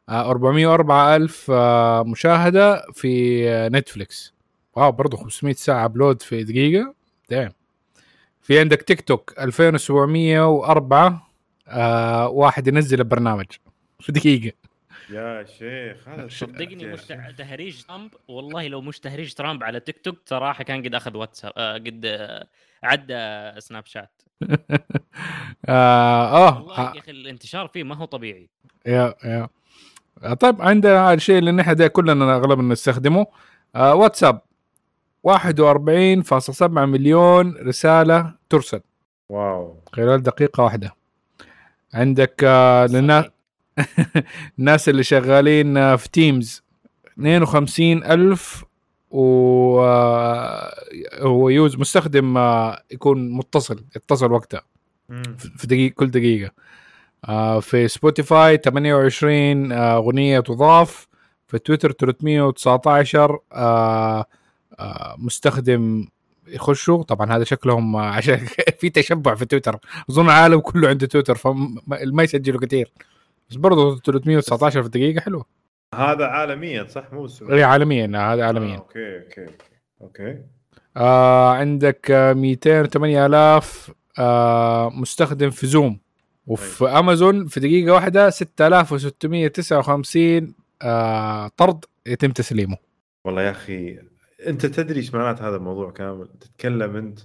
[0.10, 4.34] آه 404 ألف آه مشاهدة في آه نتفليكس.
[4.74, 6.94] wow برضو 500 ساعة upload في دقيقة.
[7.30, 7.52] دايم
[8.42, 11.28] في عندك تيك توك 2704
[11.68, 13.46] آه واحد ينزل البرنامج
[14.00, 14.52] في دقيقة.
[15.10, 17.02] يا شيخ هذا صدقني مش.
[17.38, 18.12] تهريج ترامب.
[18.28, 22.02] والله لو مش تهريج ترامب على تيك توك صراحة كان قد أخذ واتساب آه قد
[22.06, 22.48] آه
[22.86, 24.22] عدى سناب شات.
[25.70, 26.94] آه, والله آه.
[26.96, 28.50] يا أخي الانتشار فيه ما هو طبيعي.
[28.86, 29.48] yeah yeah.
[30.34, 33.28] طيب عندنا الشيء اللي نحن ده كلنا اغلبنا نستخدمه
[33.76, 34.42] آه واتساب.
[35.28, 38.82] 41.7 مليون رسالة ترسل.
[39.30, 39.80] wow.
[39.94, 40.96] خلال دقيقة واحدة.
[41.94, 43.26] عندك آه للناس
[44.60, 46.64] الناس اللي شغالين آه، في تيمز
[47.14, 48.65] 52 ألف
[49.16, 50.76] و آه،
[51.22, 54.62] هو user مستخدم آه، يكون متصل يتصل وقتها.
[55.58, 56.52] في دقيقة كل دقيقة.
[57.26, 61.08] آه في سبوتيفاي 28 آه، أغنية تضاف.
[61.48, 64.26] في تويتر 319 آه
[64.80, 66.08] آه مستخدم
[66.48, 67.04] يخشوا.
[67.04, 68.48] طبعا هذا شكلهم عشان
[68.80, 69.80] في تشبع في تويتر.
[70.10, 72.92] أظن العالم كله عنده تويتر فما يسجلوا كثير.
[73.50, 75.65] بس برضه 319 في دقيقة حلوة.
[75.94, 79.46] هذا عالميا صح؟ مو هي عالميا آه، هذا آه، عالميا okay okay
[80.02, 80.44] okay.
[80.98, 86.00] آه عندك آه 208 آلاف آه مستخدم في زوم.
[86.48, 92.78] وفي أمازون في دقيقة واحدة 6659 آه طرد يتم تسليمه.
[93.26, 94.00] والله يا أخي
[94.48, 97.20] أنت تدري إيش معنات هذا الموضوع كامل؟ تتكلم أنت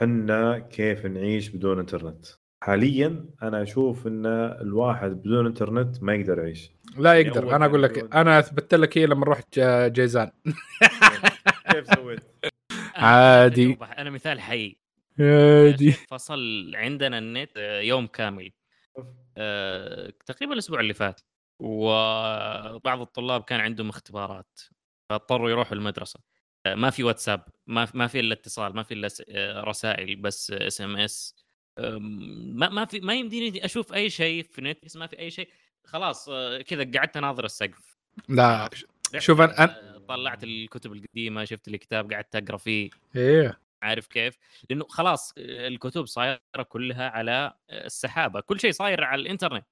[0.00, 2.26] حنا كيف نعيش بدون إنترنت.
[2.64, 4.26] حاليا أنا أشوف إن
[4.60, 6.70] الواحد بدون إنترنت ما يقدر يعيش.
[6.96, 7.56] لا أول يقدر.
[7.56, 10.30] أنا أقول لك أنا أثبت لك هي لما رحت جيزان.
[11.72, 12.20] كيف سويت؟
[12.94, 13.78] عادي.
[13.98, 14.76] أنا مثال حي
[15.20, 15.92] عادي.
[15.92, 18.52] فصل عندنا النت آه، يوم كامل.
[19.38, 21.20] آه، تقريبا الأسبوع اللي فات.
[21.58, 24.60] وبعض الطلاب كان عندهم اختبارات.
[25.10, 26.20] فاضطروا يروحوا المدرسة.
[26.66, 29.08] آه، ما في واتساب ما ما في إلا اتصال ما في إلا
[29.64, 31.43] رسائل بس SMS.
[31.78, 35.48] ما ما في ما يمديني أشوف أي شيء في نتفلكس ما في أي شيء.
[35.84, 37.96] خلاص آه، كذا قعدت أناظر السقف.
[38.28, 38.70] لا
[39.18, 42.90] شوف أنا- آه، طلعت الكتب القديمة شفت الكتاب قعدت أقرأ فيه.
[43.16, 43.60] إيه.
[43.82, 44.38] عارف كيف؟
[44.70, 49.64] لأنه خلاص الكتب صايرة كلها على السحابة، كل شيء صاير على الإنترنت،.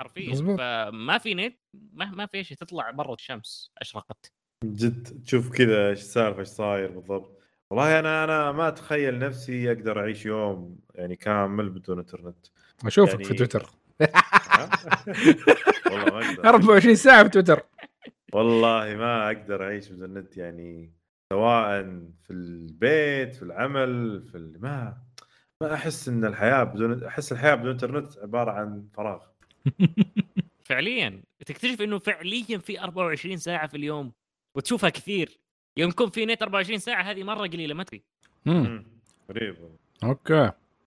[0.00, 0.34] حرفيا.
[0.56, 1.58] فما في نت
[1.92, 4.32] ما, ما في شيء تطلع برا الشمس أشرقت.
[4.64, 7.37] جد تشوف كذا إيش السالفه إيش صاير بالضبط.
[7.70, 12.46] والله أنا أنا ما أتخيل نفسي أقدر أعيش يوم يعني كامل بدون إنترنت.
[12.86, 13.70] أشوفك يعني- في تويتر؟
[15.90, 16.48] والله ما أقدر.
[16.48, 17.62] 24 ساعة في تويتر.
[18.32, 20.92] والله ما أقدر أعيش بدون نت يعني
[21.32, 21.82] سواء
[22.22, 24.60] في البيت في العمل في ال...
[24.60, 24.98] ما
[25.62, 29.20] ما أحس إن الحياة بدون أحس الحياة بدون إنترنت عبارة عن فراغ.
[30.68, 31.22] فعليا.
[31.46, 34.12] تكتشف إنه فعليا في 24 ساعة في اليوم
[34.56, 35.38] وتشوفها كثير.
[35.78, 38.02] يوم يكون في نت 24 ساعة هذه مرة قليلة ما تدري.
[38.46, 38.54] مم.
[38.54, 38.84] مم.
[39.30, 39.56] غريب
[40.04, 40.50] okay.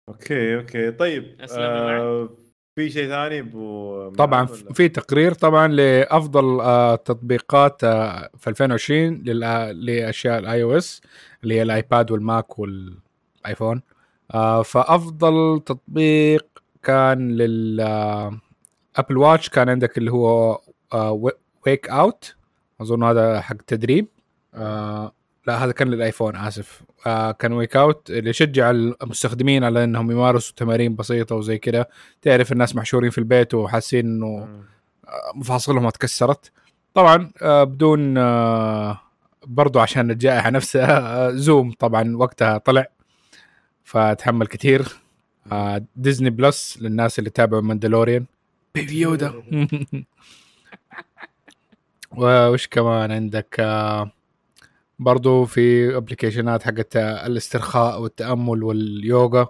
[0.09, 0.91] okay okay.
[0.91, 2.29] طيب آه
[2.75, 9.71] في شيء ثاني أبو طبعا؟ في تقرير طبعا لأفضل آه، تطبيقات آه، في 2020 للآ-
[9.75, 11.01] لأشياء ال iOS
[11.43, 13.81] اللي هي الايباد والماك والايفون
[14.33, 16.45] آه، فأفضل تطبيق
[16.83, 18.39] كان لل آه،
[18.95, 19.49] أبل واتش.
[19.49, 20.61] كان عندك اللي هو
[21.67, 22.35] workout
[22.81, 24.07] أظن هذا حق تدريب.
[24.55, 25.11] آه،
[25.47, 26.81] لا هذا كان للآيفون آسف.
[27.07, 31.85] آه، كان workout اللي يشجع المستخدمين على إنهم يمارسوا تمارين بسيطة وزي كذا
[32.21, 34.47] تعرف الناس محشورين في البيت وحاسين إنه.
[35.35, 36.51] مفاصلهم اتكسرت
[36.93, 39.01] طبعا آه، بدون آه،
[39.47, 42.87] برضو عشان الجائحة نفسها آه، زوم طبعا وقتها طلع
[43.83, 44.87] فتحمل كثير.
[45.51, 48.25] آه، ديزني بلس للناس اللي تابعوا ماندلوريان
[48.75, 49.33] بيبي يودا
[52.17, 54.11] وش كمان عندك؟ آه،
[54.99, 59.47] برضو في application ات حقت الاسترخاء والتأمل واليوغا.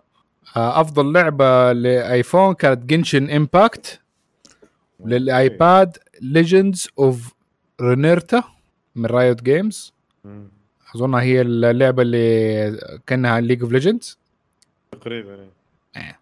[0.57, 3.99] آه، أفضل لعبة لآيفون كانت جنشن امباكت
[5.05, 7.33] للآيباد Legends of
[7.81, 8.43] Runeterra
[8.95, 9.93] من Riot Games.
[10.95, 14.19] اظنها هي اللعبة اللي كأنها League of Legends
[14.91, 15.47] تقريبا
[15.97, 16.19] إيه.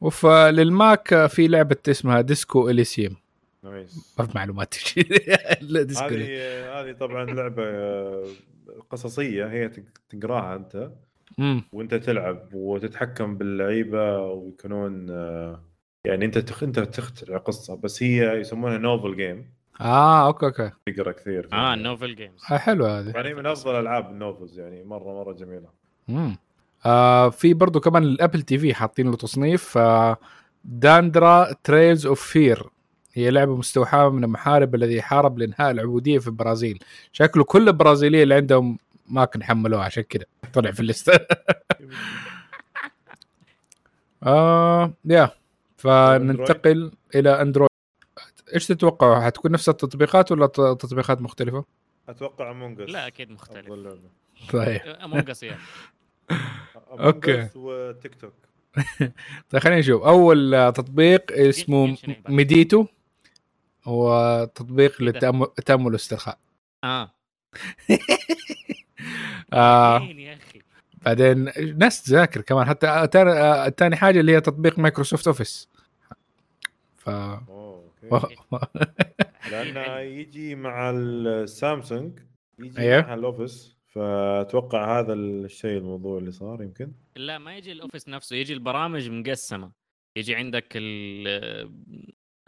[0.00, 3.16] وفللماك في لعبة اسمها Disco Elysium
[3.70, 4.14] nice.
[4.18, 4.74] ما في معلومات
[6.02, 6.80] هذه.
[6.80, 8.24] هذه طبعا لعبة آه،
[8.90, 9.82] قصصية هي تق-
[10.20, 10.90] تقراها أنت.
[11.72, 15.62] وأنت تلعب وتتحكم باللعيبة ويكونون آه،
[16.04, 16.62] يعني أنت تخ...
[16.62, 20.70] أنت تخترع قصة بس هي يسمونها novel game آه okay okay.
[20.86, 21.48] تقرأ كثير.
[21.52, 21.74] آه.
[21.74, 23.12] novel games آه حلوة هذه.
[23.14, 25.68] يعني من أفضل ألعاب ال novels يعني مرة مرة جميلة.
[26.08, 26.36] مم.
[26.86, 30.16] آه في برضو كمان ال Apple TV حاطين له تصنيف آه
[30.64, 32.62] Dandara Trials of Fear
[33.18, 36.78] هي لعبة مستوحاة من المحارب الذي حارب لإنهاء العبودية في البرازيل.
[37.12, 38.78] شكله كل البرازيليه اللي عندهم
[39.08, 41.12] ما كان حملوها عشان كذا طلع في الليستة.
[44.26, 45.30] آه يا
[45.76, 47.68] فننتقل إلى أندرويد.
[48.54, 51.64] إيش تتوقعوا؟ حتكون نفس التطبيقات ولا تطبيقات مختلفة؟
[52.08, 53.68] أتوقع Among لا أكيد مختلف.
[54.52, 54.80] طيب.
[55.04, 55.60] Among يعني
[56.90, 57.48] okay.
[57.48, 58.32] Us وتيك توك
[59.50, 60.02] طيب خلينا نشوف.
[60.02, 61.96] أول تطبيق اسمه.
[62.28, 62.86] Medito.
[63.84, 66.38] هو تطبيق إيه؟ للتأمل التأمل والاسترخاء
[66.84, 67.14] آه.
[69.52, 70.00] آه.
[70.02, 70.62] يا أخي.
[71.04, 75.68] بعدين ناس تذاكر كمان حتى تاني آه، حاجة اللي هي تطبيق Microsoft Office.
[76.96, 78.36] ف اوه okay
[79.50, 82.18] لأنه يجي مع السامسونج
[82.58, 83.02] يجي أيوه.
[83.02, 86.92] مع ال Office فأتوقع هذا الشيء الموضوع اللي صار يمكن.
[87.16, 89.70] لا ما يجي ال Office نفسه يجي البرامج مقسمة.
[90.16, 91.28] يجي عندك ال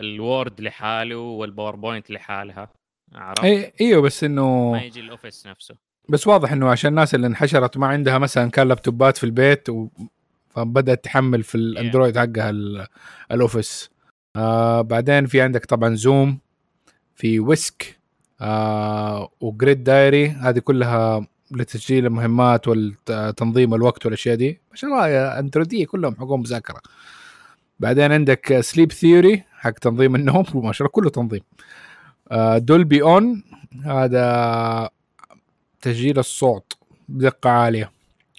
[0.01, 2.69] ال Word لحاله وال PowerPoint لحالها
[3.15, 5.75] عرفت؟ اي إيوه بس إنه ما يجي ال Office نفسه.
[6.09, 9.89] بس واضح إنه عشان الناس اللي انحشرت وما عندها مثلا كان لابتوبات في البيت و...
[10.49, 12.87] فبدأت تحمل في الاندرويد حقها ال-
[13.33, 13.91] ال Office
[14.37, 16.39] آه بعدين في عندك طبعا Zoom
[17.17, 17.99] في Whisk
[18.41, 24.61] آه و Grid Diary هذه كلها لتسجيل المهمات وتنظيم الوقت والأشياء دي.
[24.71, 26.81] ما شاء الله أندرويدية كلهم حقهم مذاكرة.
[27.81, 30.45] بعدين عندك Sleep Theory حق تنظيم النوم.
[30.55, 31.41] ما شاء الله كله تنظيم.
[32.31, 33.43] آه Dolby On
[33.85, 34.91] هذا
[35.81, 36.73] تسجيل الصوت
[37.09, 37.93] بدقة عالية.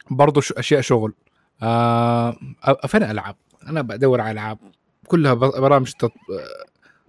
[0.09, 1.13] برضو ش- أشياء شغل.
[1.61, 2.31] آه
[2.65, 3.35] أ- فين ألعاب.
[3.67, 4.57] أنا بدور على ألعاب.
[5.07, 6.11] كلها برامج تط...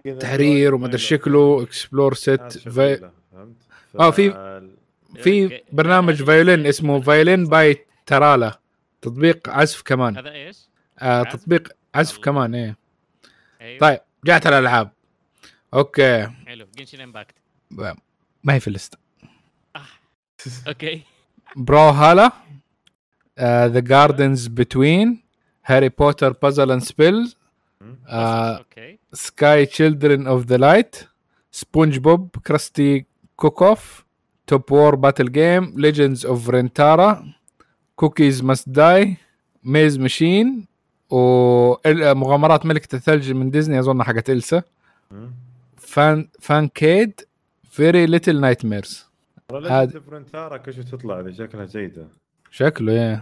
[0.03, 3.09] كذا تحرير ومدري شكله اكسبلور ست ناس في...
[3.99, 4.31] آه، في-
[5.15, 5.63] في okay.
[5.71, 8.59] برنامج هذا- Violin اسمه Violin by Trala.
[9.01, 10.17] تطبيق عزف كمان.
[10.17, 10.57] هذا إيش؟
[10.99, 12.17] آه؟ تطبيق عزف.
[12.17, 12.77] كمان إيه.
[13.63, 13.79] أيوه.
[13.79, 14.91] طيب جات الألعاب.
[15.73, 16.27] أوكي.
[16.27, 16.67] حلو.
[16.77, 17.35] جنشن امباكت
[18.43, 18.95] ما هي في ال list.
[20.67, 21.01] okay.
[21.55, 22.31] Brawlhalla
[23.41, 25.23] The Gardens Between
[25.65, 27.33] Harry Potter Puzzle and Spell
[28.07, 28.99] آه، okay.
[29.13, 30.95] Sky Children of the Light
[31.51, 34.05] SpongeBob Krusty Cook-Off
[34.47, 37.33] Top War Battle Game Legends of Runeterra
[37.95, 39.17] كوكيز ماست داي
[39.63, 40.67] ميز ماشين
[41.09, 44.63] ومغامرات ملكة الثلج من ديزني أظن حقت إلسا.
[45.77, 47.21] فان فان كيد
[47.69, 49.05] فيري ليتل نايت ميرز
[49.51, 52.07] هذا- ليجند فرنتارا كل شوي تطلع ذي شكلها جيدة.
[52.51, 53.21] شكله يا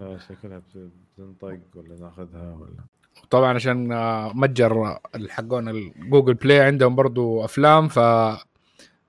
[0.00, 2.84] آه، شكلها بت- بتنطق ولا ناخذها ولا.
[3.30, 7.98] طبعا عشان آه، متجر حقون الجوجل بلاي عندهم برضو أفلام ف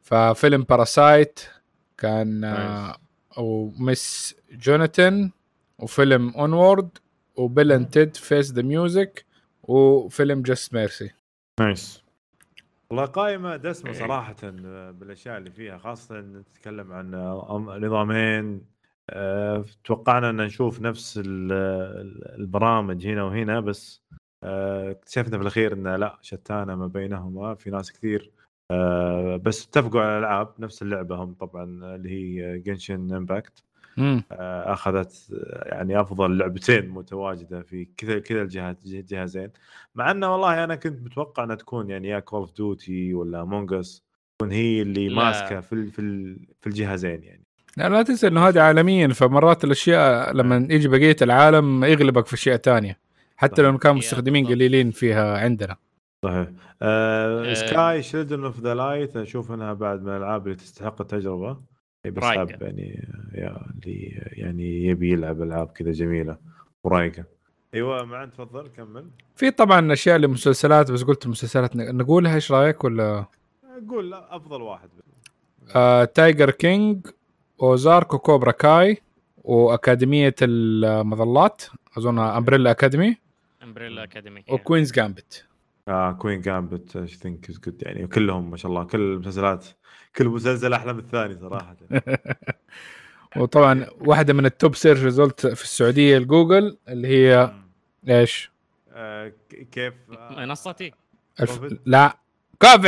[0.01, 1.39] ففيلم باراسايت
[1.97, 2.95] كان آه، nice.
[3.37, 5.31] و Miss Juneteenth
[5.79, 6.89] وفيلم Onward
[7.35, 9.25] و Bill and Ted Face the Music
[9.63, 11.11] وفيلم Just Mercy
[11.59, 12.03] nice.
[12.89, 14.35] والله قائمة دسمة صراحة
[14.91, 18.61] بالأشياء اللي فيها خاصة ان تتكلم عن أم- نظامين
[19.09, 24.01] أه، توقعنا أن نشوف نفس ال- ال- البرامج هنا وهنا بس
[24.43, 28.31] أه، اكتشفنا في الأخير أن لا شتانة ما بينهما في ناس كثير
[28.71, 31.63] أه، بس اتفقوا على الألعاب نفس اللعبة هم طبعا
[31.95, 33.53] اللي هي Genshin Impact.
[33.59, 33.70] آه،
[34.31, 39.49] اخذت آه، يعني أفضل لعبتين متواجدة في كذا كذا الجهات الجهازين
[39.95, 43.86] مع إنه والله أنا كنت متوقع إنها تكون يعني يا Call of Duty ولا Among
[43.86, 44.03] Us
[44.39, 45.15] تكون هي اللي لا.
[45.15, 47.43] ماسكة في ال- في ال- في الجهازين يعني.
[47.77, 52.57] لا, لا تنسى إنه هذه عالميا فمرات الأشياء لما يجي بقية العالم يغلبك في أشياء
[52.57, 52.97] تانية.
[53.37, 54.47] حتى لو كانوا مستخدمين.
[54.47, 55.75] قليلين فيها عندنا.
[56.25, 56.47] صحيح.
[56.81, 57.53] آه.
[57.53, 61.57] Sky Children of the Light أشوف إنها بعد من الألعاب اللي تستحق التجربة.
[62.05, 62.23] بس.
[62.23, 66.37] حاب يعني يا اللي يعني يبي يلعب ألعاب كذا جميلة
[66.83, 67.23] ورايقة.
[67.73, 69.05] أيوه معن تفضل كمل.
[69.35, 73.25] في طبعا أشياء لمسلسلات بس قلت المسلسلات ن- نقولها إيش رأيك ولا؟
[73.89, 74.89] قول أفضل واحد.
[75.75, 77.07] آه Tiger King
[77.61, 78.97] Ozark و Cobra Kai
[79.43, 81.63] وأكاديمية المظلات
[81.97, 83.17] أظن امبريلا اكاديمي
[83.63, 85.45] امبريلا اكاديمي وكوينز جامبت
[85.87, 89.65] آه كوين جامبت اي ثينك از جود يعني كلهم ما شاء الله كل المسلسلات
[90.15, 91.75] كل مسلسل أحلى من الثاني صراحة
[93.37, 97.53] وطبعا واحدة من التوب سيرش ريزولت في السعودية الجوجل اللي هي
[98.09, 98.51] إيش؟
[98.93, 99.31] آه
[99.71, 100.91] كيف آه منصتي
[101.41, 101.57] الف...
[101.57, 102.17] كوفيد؟ لا
[102.61, 102.85] كوفيد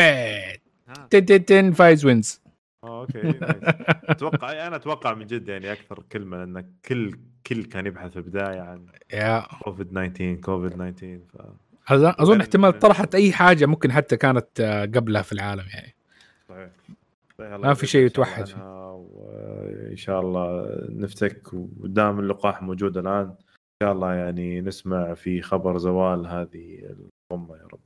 [0.88, 1.08] ها.
[1.10, 2.42] تن تن تن فايز وينز
[2.84, 3.40] آه، أوكي.
[4.04, 8.62] أتوقع أنا أتوقع من جد يعني أكثر كلمة ان كل كل كان يبحث في البداية
[8.62, 11.38] عن يا كوفيد 19 كوفيد 19 ف
[11.92, 15.96] اظن احتمال طرحت أي حاجة ممكن حتى كانت آه، قبلها في العالم يعني.
[16.50, 16.70] صحيح.
[17.40, 18.50] الله ما في شيء يتوحد.
[18.94, 23.36] وإن شاء الله نفتك ودام اللقاح موجود الآن إن
[23.84, 26.96] شاء الله يعني نسمع في خبر زوال هذه
[27.32, 27.80] الأمة يا رب.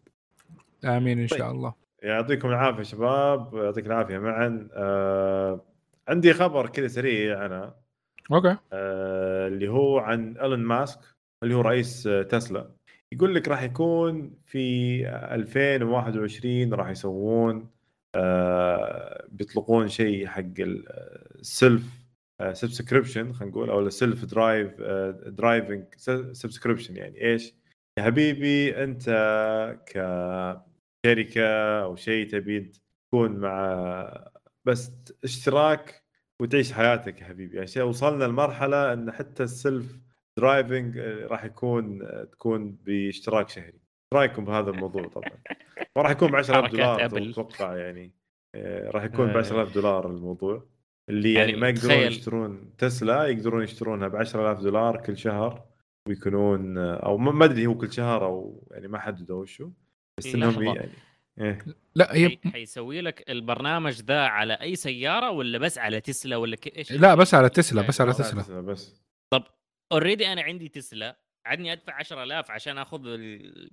[0.86, 1.40] آمين إن طيب.
[1.40, 1.74] شاء الله.
[2.04, 4.68] يعطيكم العافية شباب يعطيك العافية معا.
[4.74, 5.62] آه
[6.08, 7.76] عندي خبر كذا سريع أنا.
[8.32, 8.58] okay.
[8.74, 11.00] آه اللي هو عن إيلون ماسك
[11.44, 12.70] اللي هو رئيس آه، تسلا.
[13.14, 17.70] يقول لك راح يكون في 2021 راح يسوون
[18.16, 21.84] آه بيطلقون شيء حق ال self
[22.54, 24.82] subscription خلينا نقول أو ال self drive
[25.28, 25.86] driving
[26.32, 27.54] subscription يعني إيش؟
[27.98, 29.10] يا حبيبي أنت
[29.86, 32.72] كشركة أو شيء تبي
[33.08, 34.32] تكون مع
[34.66, 34.92] بس
[35.24, 36.04] اشتراك
[36.42, 40.00] وتعيش حياتك يا حبيبي يعني وصلنا لمرحلة إن حتى ال self
[40.38, 43.68] driving آه، راح يكون آه، تكون باشتراك شهري.
[43.68, 45.32] إيش رأيكم بهذا الموضوع طبعا؟
[45.96, 47.30] وراح يكون ب 10000 حركات دولار.
[47.32, 48.12] أتوقع يعني.
[48.56, 49.40] آه، راح يكون ب آه.
[49.40, 50.64] 10000 دولار الموضوع.
[51.10, 55.64] اللي يعني, يعني ما يقدرون تخيل- يشترون تسلا يقدرون يشترونها ب 10000 دولار كل شهر.
[56.08, 59.70] ويكونون أو ما ما أدري هو كل شهر أو يعني ما حددوا وشو.
[60.18, 60.64] بس إنهم.
[60.64, 60.90] يعني
[61.42, 61.60] إيه.
[61.96, 66.56] لا هي حي- حيسوي لك البرنامج ذا على أي سيارة ولا بس على تسلا ولا
[66.56, 66.78] ك...
[66.78, 69.02] إيش؟ لا بس على تسلا بس على لا، تسلا بس.
[69.92, 73.70] already أنا عندي تسلا عدني أدفع 10000 عشان آخذ ال-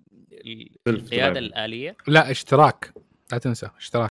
[0.88, 1.38] القيادة.
[1.38, 1.96] الآلية.
[2.07, 2.92] لا اشتراك.
[3.33, 4.09] لا تنسى اشتراك.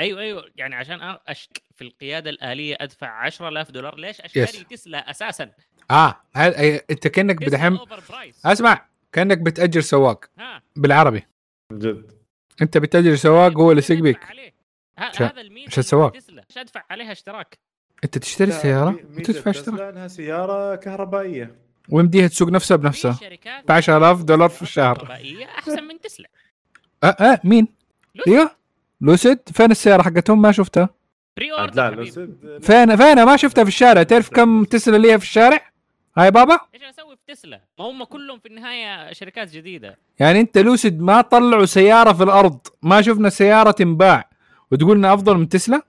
[0.00, 3.98] أيوه أيوه يعني عشان آخذ في القيادة الآلية أدفع 10000 دولار.
[3.98, 4.66] ليش أشتري Yes.
[4.68, 5.52] تسلا أساسا؟
[5.90, 6.52] آه هل...
[6.54, 7.78] أي- أنت كأنك بدحم
[8.46, 10.62] أسمع كأنك بتأجر سواق ها.
[10.76, 11.22] بالعربي.
[11.72, 12.12] جد.
[12.62, 14.20] أنت بتأجر سواق هو اللي يسوق بيك؟
[14.98, 16.12] هذا الميزة عشان سواق.
[16.12, 17.58] تسلا إيش أدفع عليها اشتراك.
[18.04, 19.74] أنت تشتري السياره ميزة وتدفع اشتراك.
[19.74, 21.54] تسلا إنها سيارة كهربائية.
[21.88, 23.18] ويمديها تسوق نفسها بنفسها.
[23.68, 24.96] ب 10000 دولار في الشهر.
[24.98, 26.28] كهربائية أحسن من تسلا.
[27.04, 27.68] أه أه مين؟
[28.28, 28.50] أيوه.
[29.00, 29.38] لوسيد.
[29.52, 30.88] فين السيارة حقتهم؟ ما شفتها.
[31.36, 31.94] pre-order لا.
[31.94, 32.60] لوسيد.
[32.62, 34.02] فين فين؟ ما شفتها في الشارع.
[34.02, 35.60] تعرف كم تسلا ليها في الشارع؟
[36.18, 39.98] هاي بابا؟ إيش أسوي في تسلا؟ ما هم كلهم في النهاية شركات جديدة.
[40.18, 42.58] يعني أنت لوسيد ما طلعوا سيارة في الأرض.
[42.82, 44.30] ما شفنا سيارة تنباع.
[44.72, 45.82] وتقولنا أفضل من تسلا؟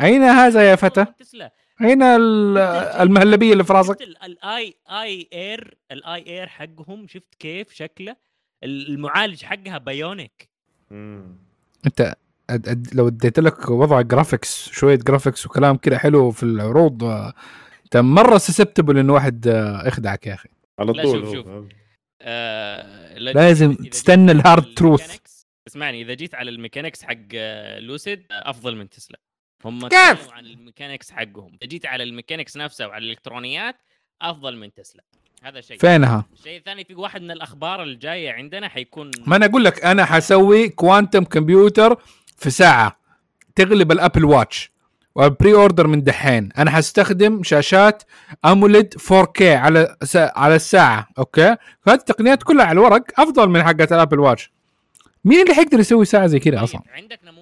[0.00, 1.52] أين هذا يا فتى؟ تسلا.
[1.80, 2.58] أين ال-
[3.00, 8.16] المهلبية اللي في راسك؟ شفت ال- الاي اي اير الاي اير حقهم شفت كيف شكله؟
[8.64, 10.48] المعالج حقها Bionic
[12.50, 17.32] أد لو أديت لك وضع graphics شوية graphics وكلام كده حلو في العروض آه،
[17.84, 20.48] أنت مرة susceptible إن واحد آه، يخدعك يا أخي.
[20.78, 21.34] على لا، طول شوف- هو.
[21.34, 21.46] شوف.
[21.46, 21.68] فاهم؟
[22.22, 25.16] آه لازم تستنى ال hard truth.
[25.68, 27.16] اسمعني إذا جيت على ال mechanics حق
[27.78, 29.20] لوسيد آه، أفضل من تسلا.
[29.64, 31.58] هم كيف؟ عن ال mechanics حقهم.
[31.64, 33.76] جيت على ال mechanics نفسها وعلى الإلكترونيات
[34.22, 35.02] أفضل من تسلا.
[35.42, 35.78] هذا شيء.
[35.78, 40.04] فينها؟ الشيء الثاني في واحد من الأخبار الجاية عندنا حيكون ما أنا أقول لك أنا
[40.04, 42.02] حسوي quantum computer
[42.36, 42.98] في ساعة
[43.56, 44.72] تغلب الأبل واتش
[45.14, 46.48] و pre-order من دحين.
[46.58, 48.02] أنا حستخدم شاشات
[48.44, 50.32] AMOLED 4K على سا...
[50.36, 54.52] على الساعة okay؟ فهذه التقنيات كلها على الورق أفضل من حقت الأبل واتش.
[55.24, 57.41] مين اللي حيقدر يسوي ساعة زي كذا طيب، أصلا؟ عندك نموذج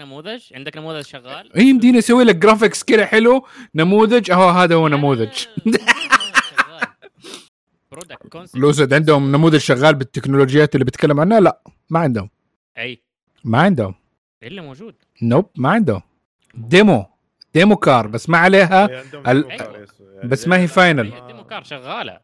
[0.00, 4.74] عندك نموذج؟ عندك نموذج شغال؟ اي يمديني أسوي لك graphics كذا حلو نموذج أهو هذا
[4.74, 5.46] هو نموذج.
[8.54, 12.30] لوسيد عندهم نموذج شغال بالتكنولوجيات اللي بتكلم عنها لا ما عندهم.
[12.78, 13.02] أي.
[13.44, 13.94] ما عندهم.
[14.42, 16.02] الا موجود؟ nope ما عندهم.
[16.54, 17.06] demo
[17.54, 19.22] demo car بس ما عليها ال- demo.
[20.14, 21.12] يعني بس ما هي final.
[21.12, 22.20] هي ال demo car شغالة.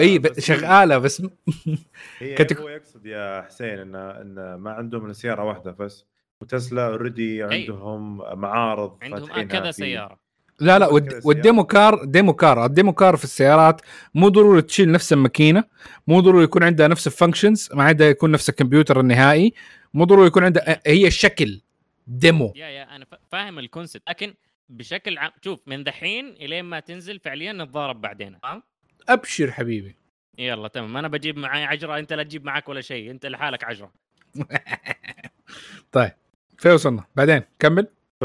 [0.00, 1.22] اي بس- شغالة بس
[2.18, 6.04] هي كتك- هو يقصد يا حسين ان إن ما عندهم الا سياره واحدة بس.
[6.46, 10.18] وتسلا already عندهم معارض عندهم كذا سيارة.
[10.60, 11.26] لا لا والد-.
[11.26, 13.80] وال demo car demo car ال demo car في السيارات
[14.14, 15.64] مو ضروري تشيل نفس الماكينة
[16.06, 19.52] مو ضروري يكون عندها نفس ال functions ما عندها يكون نفس الكمبيوتر النهائي
[19.94, 21.60] مو ضروري يكون عندها هي شكل
[22.06, 22.52] demo.
[22.56, 24.34] يا يا أنا فا- فاهم ال concept لكن
[24.68, 28.38] بشكل عام شوف من دحين إلين ما تنزل فعليا نتضارب بعدين.
[28.42, 28.62] فاهم؟
[29.08, 29.96] أبشر حبيبي.
[30.38, 30.96] يلا تمام.
[30.96, 33.92] أنا بجيب معي عجرة أنت لا تجيب معك ولا شيء أنت لحالك عجرة.
[35.92, 36.12] طيب.
[36.58, 37.04] فين وصلنا.
[37.16, 37.86] بعدين كمل.
[38.20, 38.24] ف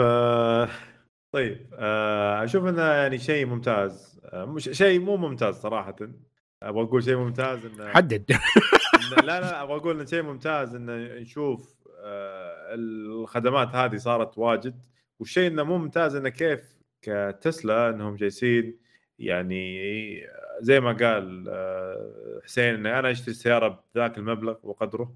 [1.31, 4.19] طيب آه، أشوف إنه يعني شيء ممتاز.
[4.25, 5.95] آه، مش شيء مو ممتاز صراحة.
[6.63, 8.31] أبغى أقول شيء ممتاز إنه حدد.
[8.33, 10.85] إن- لا لا أبغى أقول ان شيء ممتاز ان
[11.21, 14.79] نشوف آه، الخدمات هذه صارت واجد.
[15.19, 16.61] والشيء إنه مو ممتاز إنه كيف
[17.01, 18.77] كتسلا إنهم جالسين
[19.19, 19.81] يعني
[20.59, 21.43] زي ما قال
[22.45, 25.13] حسين ان أنا أشتري سياره بذاك المبلغ وقدره.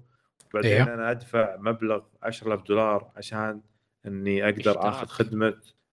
[0.54, 0.94] بعدين إيه.
[0.94, 3.60] أنا أدفع مبلغ 10000 دولار عشان
[4.06, 4.76] إني أقدر اشتراك.
[4.84, 5.54] آخذ خدمة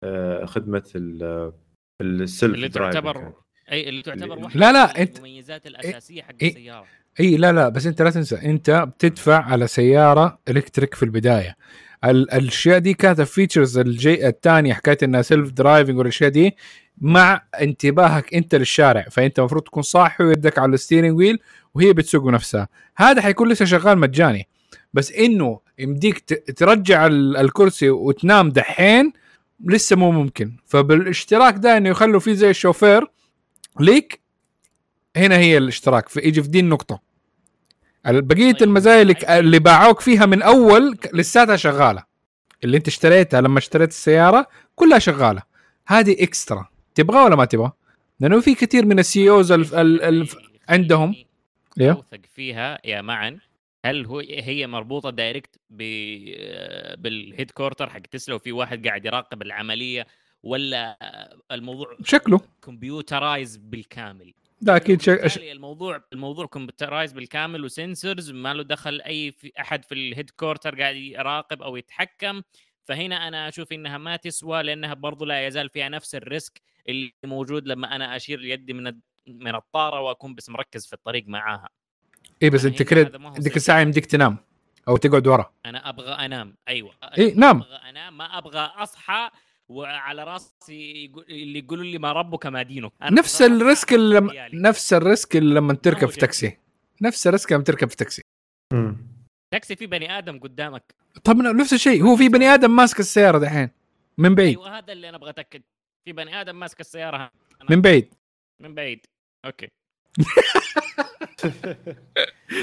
[0.05, 1.53] آه، خدمة ال-
[2.01, 3.33] ال self اللي تعتبر هذه.
[3.73, 6.49] أي اللي تعتبر اللي- واحدة لا، لا، من أنت- المميزات الأساسية حق إيه.
[6.49, 6.87] السيارة
[7.21, 11.57] اي لا لا بس أنت لا تنسى أنت بتدفع على سيارة electric في البداية
[12.05, 16.57] ال- الأشياء دي كانت ال features الجي الثانية حكاية إنها self driving والأشياء دي
[16.99, 21.39] مع انتباهك أنت للشارع فأنت المفروض تكون صاحي ويدك على ال steering wheel
[21.77, 22.69] وهي بتسوق نفسها.
[22.97, 24.49] هذا حيكون لسه شغال مجاني.
[24.95, 26.19] بس إنه يمديك
[26.57, 29.13] ترجع ال- الكرسي وتنام دحين
[29.65, 30.57] لسه مو ممكن.
[30.67, 33.07] فبالاشتراك ده إنه يخلوا فيه زي الشوفير
[33.81, 34.21] ليك
[35.17, 36.09] هنا هي الاشتراك.
[36.09, 37.01] في يجي في دي النقطة.
[38.05, 39.03] بقية طيب، المزايا
[39.39, 42.05] اللي, باعوك فيها من أول لساتها شغالة.
[42.65, 45.43] اللي أنت اشتريتها لما اشتريت السيارة كلها شغالة.
[45.87, 47.73] هذه extra تبغى ولا ما تبغى؟
[48.21, 50.29] لأنه في كثير من ال CEOs ال ال ال
[50.69, 51.15] عندهم.
[51.81, 51.93] إيه.
[51.93, 53.39] اوثق فيها يا معا
[53.85, 55.83] هل هو هي مربوطة direct ب
[57.03, 60.07] بال headquarter حق تسلا وفي واحد قاعد يراقب العملية
[60.43, 60.99] ولا
[61.53, 68.55] الموضوع شكله computerized بالكامل ده أكيد شيء بالتالي الموضوع الموضوع computerized بالكامل و sensors ما
[68.55, 72.43] له دخل أي في أحد في ال headquarter قاعد يراقب أو يتحكم
[72.85, 77.13] فهنا أنا أشوف إنها ما تسوى لأنها برضو لا يزال فيها نفس ال risk اللي
[77.25, 81.69] موجود لما أنا أشيل يدي من من الطارة وأكون بس مركز في الطريق معاها.
[82.43, 83.03] اي بس أنا أنت كده
[83.39, 83.81] ديك الساعة.
[83.81, 84.37] يمديك تنام
[84.89, 85.53] أو تقعد ورا.
[85.67, 86.57] أنا أبغى أنام.
[86.69, 86.95] أيوه.
[87.19, 87.57] إيه، نام.
[87.57, 88.17] أبغى أنام.
[88.17, 89.31] ما أبغى أصحى
[89.69, 92.93] وعلى راسي يقول اللي يقولوا لي ما ربك ما دينك.
[93.03, 94.51] نفس ال risk اللي.
[94.55, 96.19] نفس ال risk اللي لما تركب في.
[96.21, 96.59] تاكسي.
[97.03, 98.23] نفس ال risk لما تركب في تاكسي.
[99.51, 100.95] تاكسي في بني آدم قدامك.
[101.25, 102.03] طب نفس الشيء.
[102.03, 103.71] هو في بني آدم ماسك السيارة دحين.
[104.19, 104.59] من بعيد.
[104.59, 105.63] أيوه هذا اللي أنا أبغى أتأكد.
[106.05, 107.31] في بني آدم ماسك السيارة.
[107.71, 108.15] من بعيد.
[108.61, 109.07] من بعيد.
[109.47, 109.69] أوكي.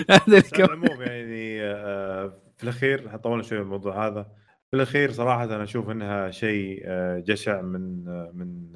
[0.10, 4.24] هذا العموم يعني آه، في الأخير طولنا شوي بالموضوع هذا.
[4.72, 8.74] في الأخير صراحة أنا أشوف إنها شيء آه، جشع من آه، من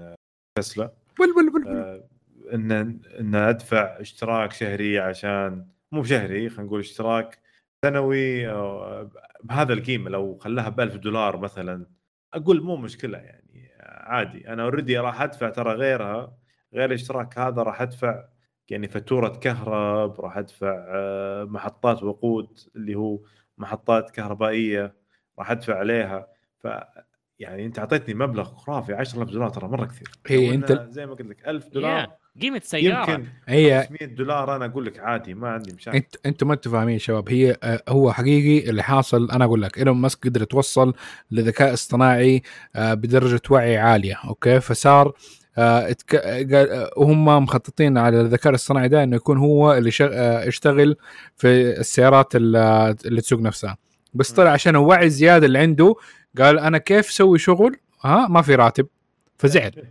[0.57, 0.91] تسلا.
[1.19, 1.77] ول ول ول ول.
[1.77, 2.07] آه،
[2.53, 2.71] إن
[3.19, 7.39] إن أدفع اشتراك شهري عشان مو شهري خلينا نقول اشتراك
[7.85, 8.47] سنوي
[9.43, 10.09] بهذا القيمة.
[10.09, 11.85] لو خلاها ب 1000 دولار مثلا
[12.33, 14.47] أقول مو مشكلة يعني عادي.
[14.47, 16.37] أنا أوريدي راح أدفع ترى غيرها.
[16.73, 18.23] غير الاشتراك هذا راح ادفع
[18.69, 23.19] يعني فاتورة كهرب راح ادفع آه، محطات وقود اللي هو
[23.57, 24.95] محطات كهربائية
[25.39, 26.67] راح ادفع عليها ف
[27.39, 30.07] يعني انت اعطيتني مبلغ خرافي 10000 دولار ترى مرة كثير
[30.49, 32.09] أنت- إنها زي ما قلت لك 1000 دولار Yeah.
[32.41, 33.11] قيمة سيارة.
[33.11, 35.97] يمكن هي 500 دولار أنا أقول لك عادي ما عندي مشاكل.
[35.97, 39.31] انت أنتم ما أنتم فاهمين شباب هي آه، هو حقيقي اللي حاصل.
[39.31, 40.93] أنا أقول لك إيلون ماسك قدر يتوصل
[41.31, 42.41] لذكاء اصطناعي
[42.75, 45.13] آه، بدرجة وعي عالية أوكي؟ فصار
[45.57, 46.15] اتك...
[46.15, 50.09] قال- آه، وهم مخططين على الذكاء الاصطناعي ده إنه يكون هو اللي شغ...
[50.47, 50.95] يشتغل
[51.37, 51.47] في
[51.79, 52.55] السيارات ال-
[53.05, 53.77] اللي تسوق نفسها.
[54.13, 55.95] بس طلع عشان الوعي الزياده اللي عنده
[56.37, 58.87] قال أنا كيف أسوي شغل؟ ها ما في راتب.
[59.37, 59.71] فزعل.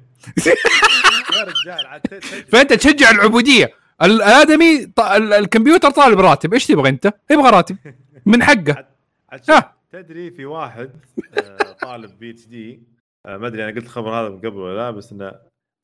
[1.38, 3.72] يا رجال عاد فأنت تشجع العبودية.
[4.02, 5.00] الآدمي ط...
[5.00, 6.52] ال- الكمبيوتر طالب راتب.
[6.54, 7.76] إيش تبغى أنت؟ يبغى راتب.
[8.26, 8.86] من حقه.
[9.32, 9.62] عاد.
[9.90, 10.90] تدري في واحد
[11.38, 12.82] آه، طالب PhD
[13.26, 15.32] آه، ما أدري أنا قلت الخبر هذا من قبل ولا لا بس إنه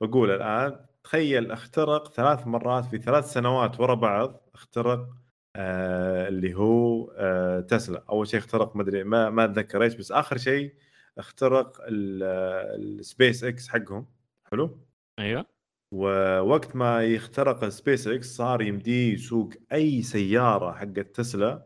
[0.03, 5.09] بقول الآن تخيل اخترق ثلاث مرات في ثلاث سنوات ورا بعض اخترق
[5.57, 8.05] آه اللي هو آه تسلا.
[8.11, 10.73] أول شيء اخترق ما أدري ما ما أتذكر إيش بس آخر شيء
[11.19, 14.07] اخترق السبيس إكس حقهم.
[14.51, 14.79] حلو؟
[15.19, 15.47] أيوه.
[15.95, 21.57] ووقت ما يخترق السبيس إكس صار يمديه يسوق أي سيارة حقت تسلا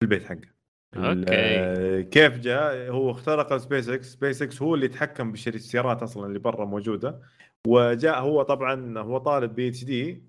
[0.00, 0.56] في البيت حقه.
[0.96, 2.02] أوكي.
[2.02, 3.88] كيف جاء؟ هو اخترق SpaceX.
[3.88, 7.20] SpaceX هو اللي يتحكم بالسيارات أصلا اللي برا موجودة.
[7.66, 10.24] وجاء هو طبعا هو طالب PhD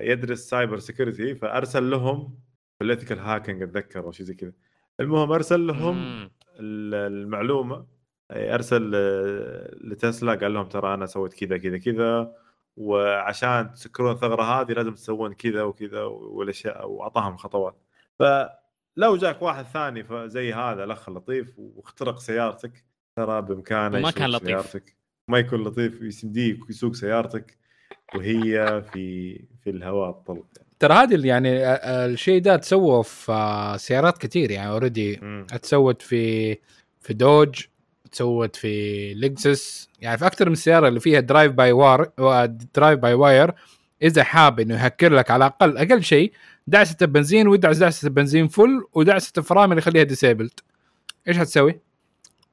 [0.00, 2.38] يدرس cyber security فأرسل لهم
[2.80, 4.52] بال ethical hacking أتذكر أو شيء زي كذا.
[5.00, 7.86] المهم أرسل لهم المعلومة
[8.30, 8.90] أرسل
[9.90, 12.32] لتسلا قال لهم ترى أنا سويت كذا كذا كذا
[12.76, 17.76] وعشان تسكرون الثغرة هذه لازم تسوون كذا وكذا والأشياء وأعطاهم خطوات
[18.18, 22.84] فلو جاك واحد ثاني زي هذا الأخ اللطيف واخترق سيارتك
[23.16, 24.48] ترى بإمكانه يسوق كان لطيف.
[24.48, 24.96] سيارتك
[25.28, 27.58] ما يكون لطيف يمديك يسوق سيارتك
[28.14, 30.46] وهي في في الهواء الطلق
[30.78, 35.16] ترى هذه اللي يعني الشيء ده تسوى في آه، سيارات كثير يعني already.
[35.62, 36.54] تسوت في
[37.00, 37.66] في دوج
[38.16, 42.10] تسوت في لكزس يعني في أكثر من سيارة اللي فيها drive by wire
[42.74, 43.54] drive by wire
[44.02, 46.32] إذا حاب إنه يهكر لك على الاقل أقل شيء
[46.66, 50.60] دعسة البنزين ويدعس دعسة البنزين full ودعسة الفرامل يخليها disabled
[51.28, 51.80] إيش هتسوي؟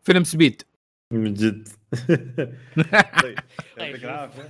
[0.03, 0.61] فيلم Speed
[1.11, 1.67] من جد.
[3.23, 3.39] طيب.
[3.77, 4.05] يعطيك شوف.
[4.05, 4.43] العافية.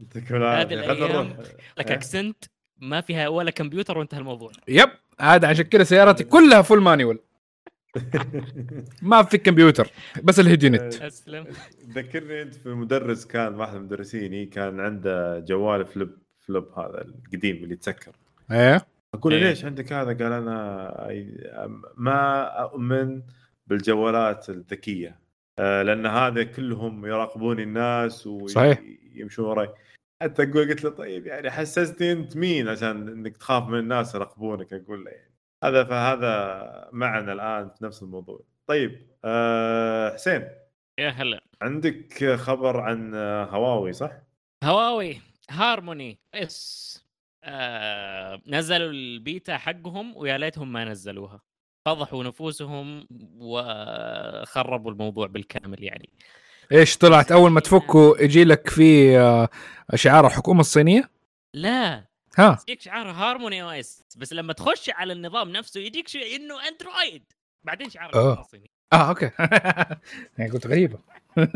[0.00, 0.76] يعطيك العافية.
[1.78, 2.44] لك؟ Accent
[2.78, 4.52] ما فيها ولا كمبيوتر وانتهى الموضوع.
[4.68, 4.90] Yep.
[5.20, 7.18] هذا عشان كذا سيارتي كلها full manual
[9.02, 9.90] ما في كمبيوتر
[10.22, 11.46] بس ال head unit اسلم
[11.90, 16.10] ذكرني أنت في مدرس كان واحد من مدرسيني كان عنده جوال flip
[16.46, 18.12] flip هذا القديم اللي يتسكر.
[18.52, 18.86] إيه.
[19.14, 19.44] أقول له إيه.
[19.48, 21.08] ليش عندك هذا؟ قال أنا
[21.96, 23.22] ما أؤمن
[23.66, 25.18] بالجوالات الذكية.
[25.58, 28.82] آه، لأن هذا كلهم يراقبون الناس صحيح.
[29.14, 29.68] ويمشون وراي.
[30.22, 34.72] حتى أقول قلت له طيب يعني حسستني أنت مين عشان إنك تخاف من الناس يراقبونك؟
[34.72, 35.35] أقول له يعني.
[35.64, 38.40] هذا فهذا معنا الآن في نفس الموضوع.
[38.66, 40.48] طيب أه حسين.
[40.98, 41.40] يا هلا.
[41.62, 44.12] عندك خبر عن آه، هواوي صح؟
[44.64, 46.18] هواوي Harmony.
[46.34, 47.06] OS
[47.44, 51.40] آه نزلوا البيتا حقهم ويا ليتهم ما نزلوها.
[51.86, 53.06] فضحوا نفوسهم
[53.38, 56.10] وخربوا الموضوع بالكامل يعني.
[56.72, 59.48] إيش طلعت؟ أول ما تفكوا يجي لك في آه،
[59.94, 61.10] شعار الحكومة الصينية؟
[61.54, 62.04] لا.
[62.36, 62.58] ها.
[62.68, 67.32] يجيك شعار Harmony OS بس لما تخش على النظام نفسه يجيك شيء إنه أندرويد.
[67.64, 68.40] بعدين شعار آه.
[68.40, 68.66] الصينية.
[68.92, 69.30] آه أوكي.
[70.38, 70.98] يعني قلت غريبة.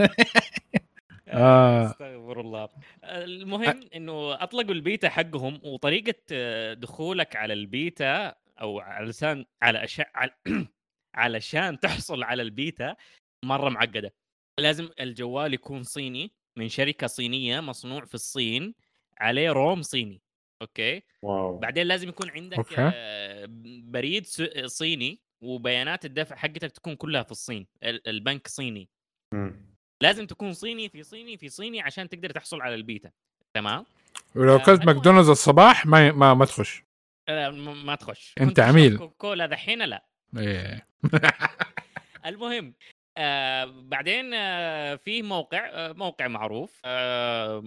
[1.29, 1.87] آه.
[1.87, 2.69] استغفر الله.
[3.05, 10.05] المهم إنه أطلقوا البيتا حقهم وطريقة آه، دخولك على البيتا أو علشان على أشا...
[10.15, 10.31] على...
[11.15, 12.97] علشان تحصل على البيتا
[13.45, 14.15] مرة معقدة.
[14.61, 18.75] لازم الجوال يكون صيني من شركة صينية مصنوع في الصين
[19.19, 20.23] عليه ROM صيني.
[20.63, 22.75] أوكي wow بعدين لازم يكون عندك أوكي.
[22.79, 23.47] آه،
[23.85, 28.89] بريد س- صيني وبيانات الدفع حقتك تكون كلها في الصين ال- البنك صيني
[29.35, 29.77] مم.
[30.03, 33.11] لازم تكون صيني في صيني في صيني عشان تقدر تحصل على البيتا
[33.55, 33.87] تمام
[34.35, 34.97] ولو آه، اكلت المهم.
[34.97, 36.83] ماكدونالدز الصباح ما ما, ما تخش
[37.29, 38.99] آه، م- ما تخش تشرب عميل.
[38.99, 40.07] كوكاكولا دحين لا
[40.37, 40.87] إيه.
[42.27, 42.75] المهم
[43.17, 47.65] آه بعدين آه في موقع آه موقع معروف آه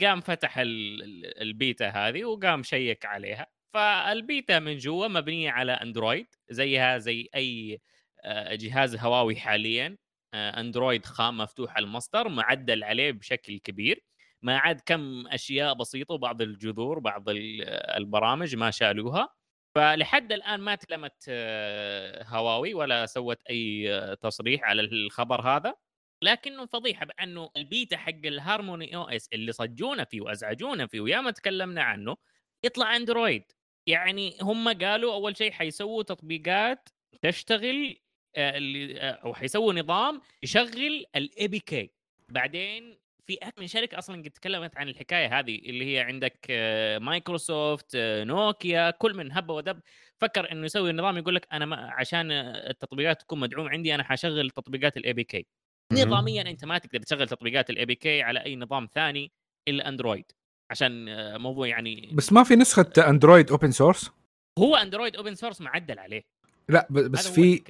[0.00, 3.46] قام فتح ال- ال- البيتا هذه وقام شيك عليها.
[3.74, 7.80] فالبيتا من جوا مبنية على Android زيها زي أي
[8.24, 9.96] آه جهاز هواوي حاليا
[10.34, 14.04] آه Android خام مفتوح المصدر معدل عليه بشكل كبير.
[14.42, 17.62] ما عاد كم أشياء بسيطة وبعض الجذور بعض ال-
[17.96, 19.28] البرامج ما شالوها.
[19.74, 25.74] فلحد الآن ما تكلمت آه، هواوي ولا سوت أي آه، تصريح على الخبر هذا.
[26.22, 31.82] لكنه فضيحة بأنه البيتا حق ال Harmony OS اللي صجونا فيه وأزعجونا فيه وياما تكلمنا
[31.82, 32.16] عنه
[32.64, 33.52] يطلع Android.
[33.86, 36.88] يعني هم قالوا أول شيء حيسووا تطبيقات
[37.22, 37.96] تشتغل
[38.36, 41.90] آه، أو حيسووا نظام يشغل ال APK.
[42.28, 42.98] بعدين
[43.30, 47.92] في أكثر من شركة أصلا قد تكلمت عن الحكاية هذه اللي هي عندك آه، مايكروسوفت
[47.94, 49.80] آه، نوكيا كل من هب ودب.
[50.16, 54.50] فكر إنه يسوي نظام يقول لك أنا ما عشان التطبيقات تكون مدعوم عندي أنا حشغل
[54.50, 55.46] تطبيقات ال APK.
[55.92, 59.32] نظاميا أنت ما تقدر تشغل تطبيقات ال APK على أي نظام ثاني
[59.68, 60.24] إلا Android
[60.70, 64.10] عشان آه، موضوع يعني بس ما في نسخة Android open source
[64.58, 66.22] هو Android open source معدل عليه.
[66.68, 67.62] لا بس هو في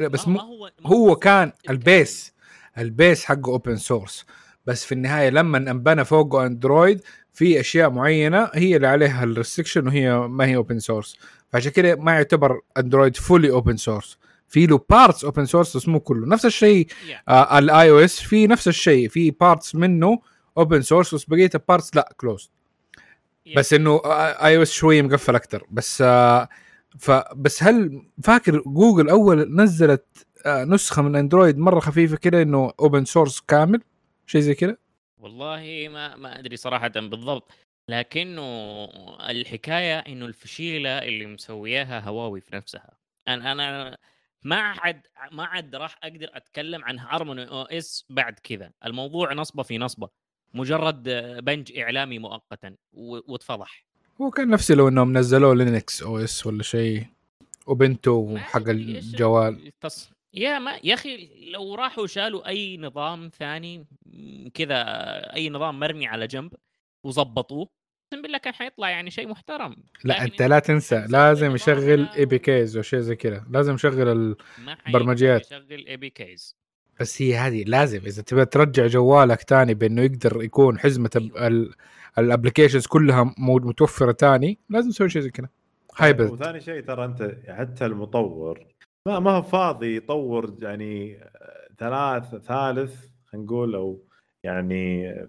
[0.00, 1.76] لا بس ما هو ما هو كان الكلام.
[1.76, 2.34] ال base
[2.78, 4.26] ال base حقه open source
[4.66, 7.00] بس في النهاية لما انبنى فوقه Android
[7.32, 11.16] في أشياء معينة هي اللي عليها ال restriction وهي ما هي open source
[11.52, 14.18] فعشان كده ما يعتبر Android fully open source
[14.48, 16.26] في له parts open source بس مو كله.
[16.26, 17.14] نفس الشيء Yeah.
[17.28, 19.08] آه ال iOS في نفس الشيء.
[19.08, 20.18] في parts منه
[20.58, 22.50] open source بس بقية ال parts لا close
[23.48, 23.56] Yeah.
[23.56, 26.48] بس إنه iOS شوية مقفل أكثر بس آه
[26.98, 30.04] فبس هل فاكر جوجل أول نزلت
[30.46, 33.80] آه نسخة من Android مرة خفيفة كده إنه open source كامل؟
[34.26, 34.78] شيء زي كده
[35.18, 37.52] والله ما ما أدري صراحة بالضبط
[37.88, 38.44] لكنه
[39.30, 42.98] الحكاية إنه الفشيلة اللي مسوياها هواوي في نفسها.
[43.28, 43.98] أنا أنا
[44.42, 48.70] ما عاد ما عاد راح أقدر أتكلم عن Harmony OS بعد كذا.
[48.84, 50.08] الموضوع نصبة في نصبة
[50.54, 51.08] مجرد
[51.44, 53.84] بنج إعلامي مؤقتا واتفضح.
[54.20, 57.06] هو كان نفسي لو إنهم نزلوه Linux OS ولا شيء
[57.66, 59.66] وبنتو ما حق الجوال.
[59.66, 60.10] التص...
[60.34, 63.86] يا ما يا أخي لو راحوا شالوا أي نظام ثاني
[64.54, 64.84] كذا
[65.34, 66.52] أي نظام مرمي على جنب
[67.04, 67.68] وظبطوه
[68.12, 69.76] أقسم بالله كان حيطلع يعني شيء محترم.
[70.04, 74.36] لا أنت لا تنسى لازم يشغل APKs أو شيء زي كذا لازم يشغل ال...
[74.58, 75.46] ما حيقدر برمجيات.
[75.46, 76.56] يشغل اي بي كيز
[77.00, 81.30] بس هي هذه لازم إذا تبغى ترجع جوالك تاني بإنه يقدر يكون حزمة
[82.18, 85.48] ال applications كلها متوفرة تاني لازم تسوي شيء زي كذا.
[85.96, 88.66] hybrid وثاني شيء ترى أنت حتى المطور
[89.06, 94.04] ما ما هو فاضي يطور يعني آه، ثلاث ثالث خلينا نقول أو
[94.44, 95.28] يعني آه،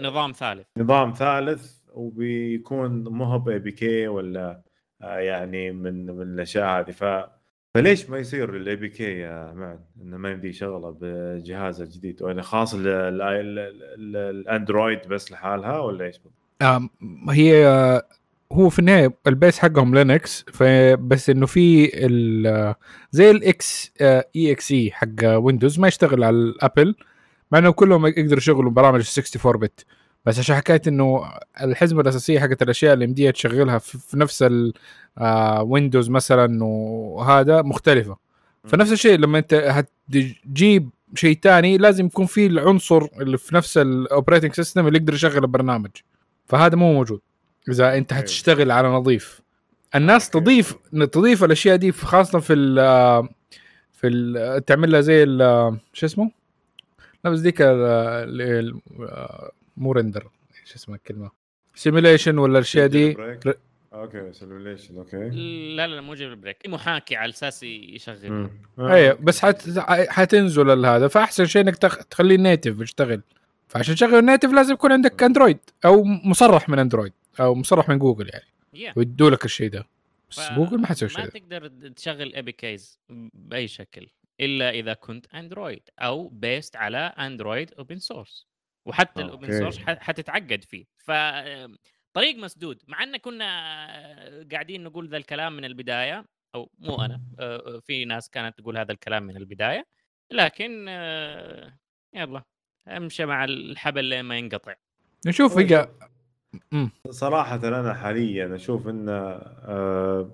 [0.00, 0.66] نظام ثالث.
[0.78, 4.62] نظام ثالث وبيكون مو هو ب APK ولا
[5.02, 6.90] آه، يعني من من الأشياء هذه.
[6.90, 7.04] ف
[7.76, 12.74] فليش ما يصير ال APK يا معن؟ إنه ما يمدي يشغله بجهاز الجديد ولا خاص
[12.74, 16.20] ال- ال- ال Android بس لحالها ولا إيش؟
[17.30, 18.02] هي
[18.52, 20.44] هو في النهاية ال base حقهم Linux
[20.98, 22.74] بس إنه في ال-
[23.10, 26.94] زي ال EXE حق Windows ما يشتغل على ال Apple
[27.52, 29.84] مع إنه كلهم يقدروا يشغلوا برامج 64 بت
[30.26, 31.22] بس عشان حكاية إنه
[31.62, 34.44] الحزمة الأساسية حقت الأشياء اللي مديها تشغلها في نفس
[35.20, 38.16] ال Windows مثلا وهذا مختلفة.
[38.64, 43.85] فنفس الشيء لما أنت هتجيب شيء تاني لازم يكون في العنصر اللي في نفس ال
[43.85, 45.90] operating system اللي يقدر يشغل البرنامج.
[46.46, 47.20] فهذا مو موجود.
[47.68, 48.22] إذا أنت أيوة.
[48.24, 49.40] هتشتغل على نظيف.
[49.94, 50.40] الناس أوكي.
[50.40, 50.74] تضيف
[51.12, 52.74] تضيف الأشياء دي خاصة في ال
[53.92, 55.38] في ال تعمل لها زي ال
[55.92, 56.30] شو اسمه؟
[57.24, 58.80] لا بس ديك ال- ال-
[59.76, 60.28] مو رندر
[60.64, 61.30] شو اسمها الكلمة؟
[61.74, 63.16] سيميليشن ولا الأشياء دي.
[63.92, 65.28] أوكي سيميوليشن أوكي.
[65.76, 68.30] لا لا مو جيل بريك محاكي على أساس يشغل.
[68.30, 68.50] مم.
[68.78, 69.78] أيوه بس حت...
[69.88, 71.08] حتنزل هذا.
[71.08, 71.96] فأحسن شيء إنك تخ...
[72.04, 73.22] تخليه نيتف يشتغل
[73.68, 77.98] فعشان تشغل ال native لازم يكون عندك Android أو مصرح من Android أو مصرح من
[77.98, 78.44] جوجل يعني.
[78.76, 78.96] Yeah.
[78.96, 79.84] ويدوا لك الشيء ده.
[80.30, 81.30] بس ف- جوجل ما حتسوي الشيء ما ده.
[81.30, 82.98] تقدر تشغل APKs
[83.34, 84.08] بأي شكل
[84.40, 88.46] إلا إذا كنت Android أو based على Android open source
[88.86, 89.58] وحتى ال open okay.
[89.58, 90.84] source حتتعقد فيه.
[90.96, 91.10] ف
[92.12, 92.82] طريق مسدود.
[92.88, 93.46] مع إن كنا
[94.52, 96.24] قاعدين نقول ذا الكلام من البداية
[96.54, 97.20] أو مو أنا
[97.86, 99.86] في ناس كانت تقول هذا الكلام من البداية.
[100.30, 100.88] لكن
[102.14, 102.42] يلا
[102.88, 104.74] أمشي مع الحبل لين ما ينقطع.
[105.26, 105.88] نشوف هي
[107.10, 110.30] صراحة أنا حاليا أشوف إنه آه،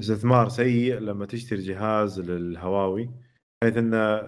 [0.00, 3.10] استثمار سيء لما تشتري جهاز للهواوي
[3.64, 4.22] حيث إنه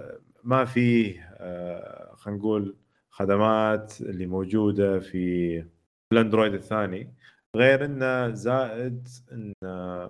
[0.45, 2.77] ما فيه آه، خلينا نقول
[3.11, 5.65] خدمات اللي موجودة في
[6.13, 7.15] الأندرويد الثاني
[7.57, 10.09] غير إنه زائد إنه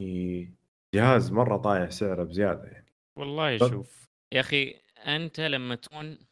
[0.00, 0.48] في
[0.94, 2.86] جهاز مرة طايح سعره بزيادة يعني.
[3.18, 4.74] والله شوف يا أخي
[5.06, 6.29] أنت لما تكون آه،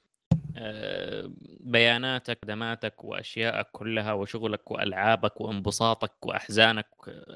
[1.61, 6.88] بياناتك خدماتك وأشيائك كلها وشغلك وألعابك وانبساطك وأحزانك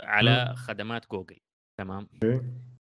[0.03, 0.55] على.
[0.57, 1.39] خدمات جوجل.
[1.79, 2.09] تمام؟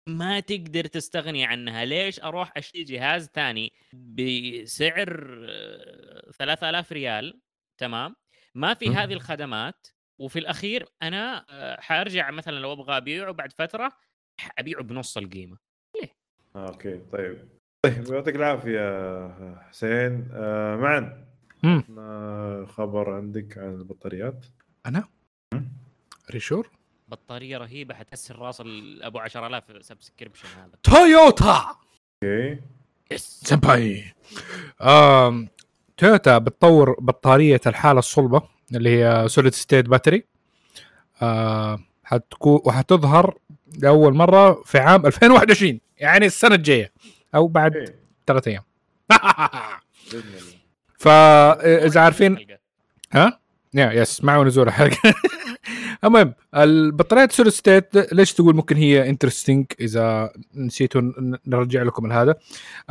[0.10, 1.86] ما تقدر تستغني عنها.
[1.86, 7.42] ليش أروح أشتري جهاز ثاني بسعر آه، 3000 ريال؟
[7.78, 8.16] تمام؟
[8.56, 8.90] ما في.
[8.90, 9.88] هذه الخدمات.
[10.20, 13.92] وفي الأخير أنا آه، حأرجع مثلا لو أبغى أبيعه بعد فترة
[14.58, 15.58] ابيعه بنص القيمة.
[16.56, 17.00] آه، أوكي.
[17.12, 17.57] طيب.
[17.86, 18.82] طيب يعطيك العافية
[19.70, 20.28] حسين.
[20.34, 21.24] آه، معن
[22.66, 24.46] خبر عندك عن البطاريات؟
[24.86, 25.04] أنا.
[26.32, 26.70] ريشور
[27.08, 28.64] بطارية رهيبة حتكسر رأس
[29.02, 30.72] أبو 10000 سبسكريبشن هذا.
[30.84, 31.66] تويوتا!
[32.24, 32.60] أوكي.
[33.12, 34.04] يس سمباي
[34.82, 35.48] آم
[35.98, 38.42] تويوتا بتطور بطارية الحالة الصلبة
[38.76, 40.24] اللي هي solid state battery
[41.22, 43.38] آه حتكون وحتظهر
[43.82, 46.92] لأول مرة في عام 2021 يعني السنة الجاية.
[47.36, 48.64] أو بعد إيه، ثلاث أيام.
[51.00, 52.48] فاذا عارفين
[53.14, 53.40] ها؟
[53.74, 55.14] يا yes معه نزول الحلقة.
[56.04, 61.02] المهم البطاريات solid state ليش تقول ممكن هي interesting إذا نسيتوا
[61.48, 62.36] نرجع لكم هذا؟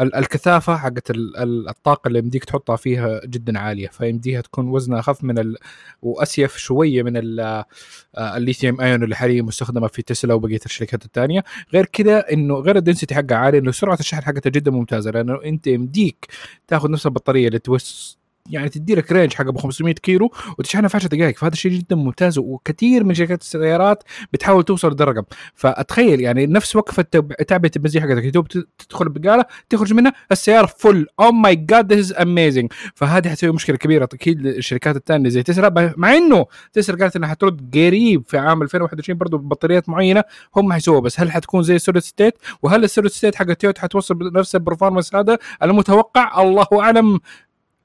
[0.00, 5.00] ال- الكثافة حقت ال- ال- الطاقة اللي يمديك تحطها فيها جدا عالية فيمديها تكون وزنها
[5.00, 5.56] أخف من ال...
[6.02, 11.04] و safe شوية من ال- آه، الليثيوم ايون اللي حاليا مستخدمة في تسلا وبقية الشركات
[11.04, 11.44] الثانية.
[11.74, 15.44] غير كذا إنه غير ال density حقها عالي إنه سرعة الشحن حقتها جدا ممتازة لأنه
[15.44, 16.26] أنت يمديك
[16.68, 18.18] تاخذ نفس البطارية اللي توس
[18.50, 21.38] يعني تدي لك range حق أبو 500 كيلو وتشحنها في 10 دقائق.
[21.38, 25.22] فهذا الشيء جدا ممتاز وكثير من شركات السيارات بتحاول توصل لهذا الرقم
[25.54, 27.02] فأتخيل يعني نفس وقفة
[27.48, 28.56] تعبئة البنزين حقتك.
[28.78, 33.76] تدخل البقاله تخرج منها السيارة full oh my God this is amazing فهذه حتسوي مشكلة
[33.76, 34.04] كبيرة.
[34.04, 39.18] أكيد الشركات الثانية زي تسلا مع إنه تسلا قالت إنها حترد قريب في عام 2021
[39.18, 40.24] برضه ببطاريات معينة
[40.56, 41.00] هم حيسووها.
[41.00, 44.54] بس هل حتكون زي ال solid state؟ وهل ال solid state حق تويوتا حتوصل بنفس
[44.54, 47.20] ال performance هذا؟ المتوقع الله أعلم.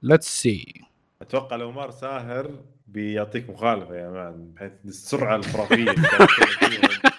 [0.03, 0.81] let's see
[1.21, 2.51] أتوقع لو مر ساهر
[2.87, 7.01] بيعطيك مخالفة يا مان بحيث السرعة الخرافيه اللي كانت فيها.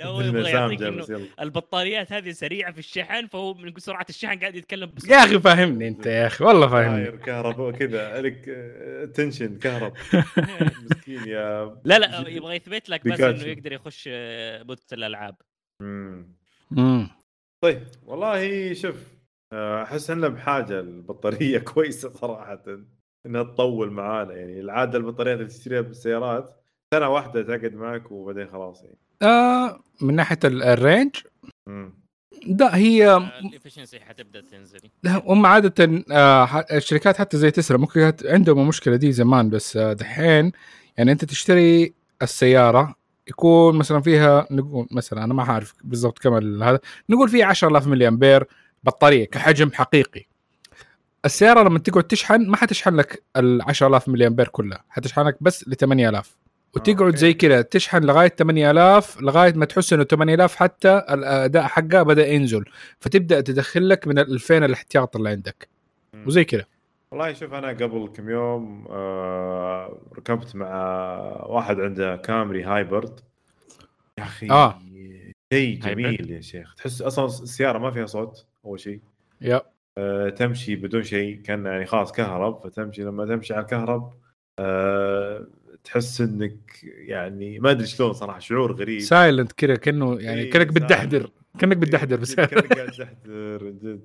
[0.00, 1.26] لو يبغى يعطيك إنه.
[1.40, 5.88] البطاريات هذه سريعة في الشحن فهو من سرعة الشحن قاعد يتكلم بسرعة يا أخي فاهمني
[5.88, 9.92] أنت يا أخي والله فاهمني كهرباء كذا لك آه، تنشن كهرب
[10.90, 13.20] مسكين يا لا لا يبغى يثبت لك بس.
[13.20, 15.34] إنه يقدر يخش آه، بوت الألعاب
[15.80, 16.28] مم.
[16.70, 17.08] مم.
[17.60, 19.15] طيب والله شوف آه،
[19.52, 22.62] أحس اننا بحاجة البطاريه كويسة صراحة
[23.26, 24.32] إنها تطول معانا.
[24.34, 26.56] يعني العادة البطاريات اللي تشتريها بالسيارات
[26.94, 28.98] سنة واحدة تقعد معك وبعدين خلاص يعني.
[29.22, 31.16] آه من ناحية ال- ال range.
[32.46, 34.78] لا هي ال efficiency حتبدأ تنزل.
[35.02, 39.76] لا، هم عادة آه، الشركات حتى زي تسلا ممكن كانت عندهم المشكلة دي زمان بس
[39.76, 40.52] آه، دحين
[40.96, 42.94] يعني أنت تشتري السيارة
[43.28, 46.80] يكون مثلا فيها نقول مثلا أنا ما عارف بالضبط كم ال- هذا
[47.10, 48.44] نقول فيها 10000 ملي امبير
[48.86, 50.26] بطارية كحجم حقيقي
[51.24, 55.68] السيارة لما تقعد تشحن ما حتشحن لك ال 10000 ملي امبير كلها حتشحن لك بس
[55.68, 56.36] ل 8000
[56.74, 57.16] وتقعد okay.
[57.16, 62.64] زي كذا تشحن لغاية 8000 لغاية ما تحس إنه 8000 حتى الأداء حقها بدأ ينزل
[63.00, 65.68] فتبدأ تدخل لك من ال 2000 الاحتياط اللي عندك.
[66.26, 66.64] وزي كذا
[67.10, 70.72] والله شوف أنا قبل كم يوم آه ركبت مع
[71.46, 73.20] واحد عنده كامري hybrid
[74.18, 74.78] يا أخي آه.
[75.52, 79.00] شيء؟ جميل يا شيخ تحس أصلا السيارة ما فيها صوت أول شيء.
[79.40, 79.62] يا
[79.98, 83.02] آه، تمشي بدون شيء كأن يعني خلاص كهرب فتمشي.
[83.02, 84.12] لما تمشي على الكهرب
[84.58, 85.46] آه،
[85.84, 89.00] تحس إنك يعني ما أدري شلون صراحة شعور غريب.
[89.00, 90.66] silent كذا كأنه يعني إيه، كأنك.
[90.66, 91.30] بتدحدر.
[91.58, 93.10] كأنك بتدحدر بس جد كأنك قاعد
[93.62, 94.00] من جد.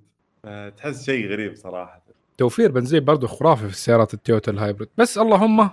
[0.45, 2.03] آه، تحس شيء غريب صراحة.
[2.37, 4.87] توفير بنزين برضه خرافي في السيارات التويوتا ال hybrid.
[4.97, 5.69] بس اللهم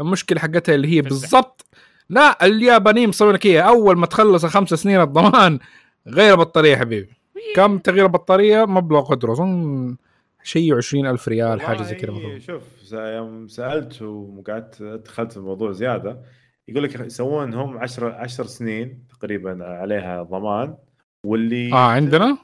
[0.00, 1.66] المشكلة حقتها اللي هي بالضبط
[2.10, 5.58] لا اليابانيين مسوين لك اياها أول ما تخلص خمس سنين الضمان
[6.06, 7.15] غير بطارية يا حبيبي.
[7.56, 9.96] كم تغيير بطارية؟ مبلغ قدره أظن
[10.42, 12.62] شيء 20000 ريال حاجة زي كذا المفروض شوف
[12.92, 16.22] يوم سألت وقعدت دخلت في الموضوع زيادة
[16.68, 20.76] يقول لك يسوون هم 10 10 سنين تقريبا عليها ضمان
[21.24, 22.38] واللي آه عندنا؟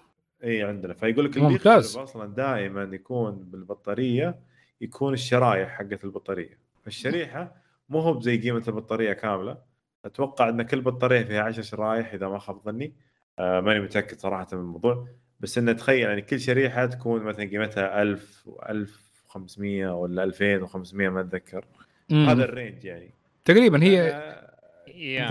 [0.44, 0.94] إي عندنا.
[0.94, 1.96] فيقول لك اللي ممتاز.
[1.96, 4.40] أصلا دائما يكون بالبطارية
[4.80, 6.58] يكون الشرايح حقت البطارية.
[6.82, 7.54] فالشريحه
[7.88, 9.58] مو هو زي قيمة البطارية كاملة.
[10.04, 12.92] أتوقع إن كل بطارية فيها 10 شرايح إذا ما خاب ظني.
[13.38, 15.08] آه ماني متأكد صراحة من الموضوع
[15.42, 21.64] بس انه تخيل يعني كل شريحة تكون مثلا قيمتها 1000 و1500 ولا 2500 ما أتذكر.
[22.10, 22.26] مم.
[22.28, 23.14] هذا الرينج يعني.
[23.44, 24.22] تقريبا هي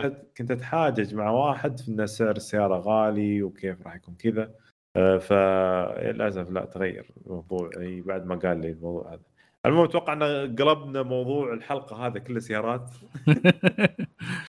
[0.01, 4.51] كنت كنت أتحاجج مع واحد في ان سعر السيارة غالي وكيف راح يكون كذا.
[4.95, 7.69] آه، فللاسف لا تغير الموضوع.
[7.73, 9.21] يعني بعد ما قال لي الموضوع هذا.
[9.65, 12.93] المهم أتوقع إن قلبنا موضوع الحلقة هذا كله سيارات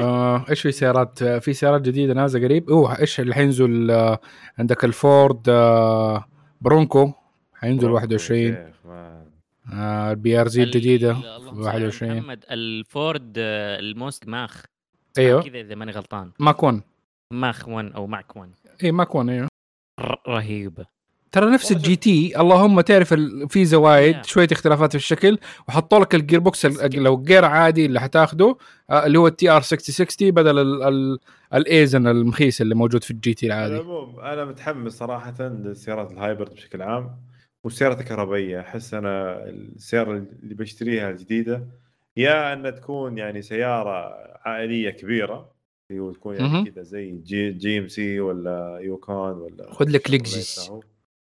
[0.00, 2.70] آه إيش في سيارات؟ في سيارات جديدة نازلة قريب.
[2.70, 4.18] أوه إيش اللي حينزل آه
[4.58, 6.24] عندك الفورد آه
[6.60, 7.12] Bronco.
[7.54, 9.24] حينزل 21 يا شيخ، ما-
[9.72, 11.10] آه ال BRZ الجديدة.
[11.10, 14.62] ال- اللهم صل على 21 محمد الفورد آه، ال Mustang Mach.
[15.18, 15.42] أيوه.
[15.42, 16.32] كذا إذا ماني غلطان.
[16.38, 16.80] ماك 1
[17.32, 18.50] ماخ 1 أو ماك 1
[18.84, 19.48] اي ماك 1 أيوه.
[20.28, 20.86] رهيبه
[21.32, 24.26] ترى نفس ال GT اللهم تعرف ال- في زوايد Yeah.
[24.26, 28.56] شوية اختلافات في الشكل وحطوا لك ال gearbox ال- لو جير عادي اللي حتاخده
[28.90, 31.18] آه، اللي هو ال TR 6060 بدل ال- ال-
[31.54, 36.10] ال Aisin المخيس اللي موجود في ال GT على العادي العموم أنا متحمس صراحة للسيارات
[36.12, 37.10] ال hybrid بشكل عام
[37.64, 40.12] والسيارات الكهربائيه أحس أنا السيارة
[40.42, 41.66] اللي بشتريها الجديدة
[42.16, 44.14] يا أن تكون يعني سيارة
[44.44, 45.50] عائلية كبيرة
[45.90, 46.70] اللي هو تكون يعني.
[46.70, 50.70] كذا زي جي, جي ام سي ولا Yukon ولا خذ لك لكزس.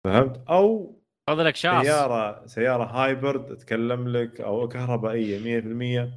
[0.05, 0.95] فهمت؟ أو
[1.29, 1.85] خذ لك شاص.
[1.85, 6.09] سيارة سيارة hybrid اتكلم لك أو كهربائية 100%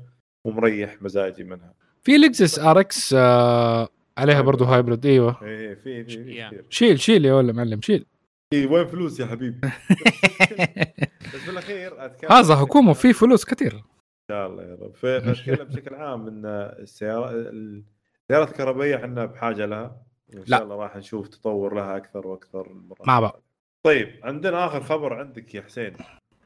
[0.44, 1.74] ومريح مزاجي منها.
[2.02, 5.06] في لكزس RX آه عليها برضو hybrid.
[5.06, 5.42] إيوه.
[5.42, 7.00] إيه في في في شيل.
[7.00, 8.06] شيل يا ولا معلم شيل.
[8.52, 9.60] إيه، وين فلوس يا حبيبي؟
[11.34, 13.74] بس بالأخير أتكلم هذا حكومة في فلوس كثير.
[13.74, 13.82] إن
[14.30, 14.94] شاء الله يا رب.
[14.96, 20.02] فأتكلم بشكل عام إن السيارات السيارات الكهربائية إحنا بحاجة لها.
[20.28, 20.56] وإن لا.
[20.56, 23.42] شاء الله راح نشوف تطور لها أكثر وأكثر المرات مع بعض.
[23.86, 25.96] طيب عندنا آخر خبر عندك يا حسين.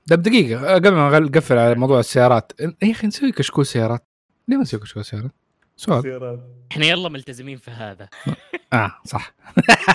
[0.07, 4.05] ده بدقيقه آه، قبل ما نقفل على موضوع السيارات يا أخي نسوي كشكول سيارات؟
[4.49, 5.31] ليه ما نسوي كشكول سيارات؟
[5.77, 6.03] سؤال.
[6.03, 6.41] سيارات.
[6.73, 8.09] إحنا يلا ملتزمين في هذا.
[8.73, 9.35] آه صح.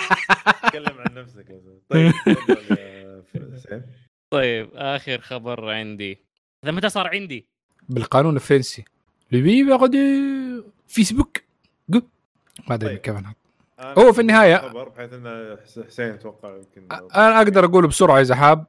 [0.68, 1.46] تكلم عن نفسك
[1.88, 2.12] طيب
[4.34, 6.18] طيب آخر خبر عندي.
[6.64, 7.46] هذا متى صار عندي؟
[7.88, 8.84] بالقانون الفرنسي.
[9.32, 9.96] لبي بعد
[10.88, 11.38] فيسبوك.
[12.68, 12.98] ما أدري طيب.
[12.98, 13.16] كيف
[13.80, 18.34] هو في النهاية- خبر بحيث إن حس- حسين أتوقع يمكن أنا أقدر اقوله بسرعة إذا
[18.34, 18.64] حاب.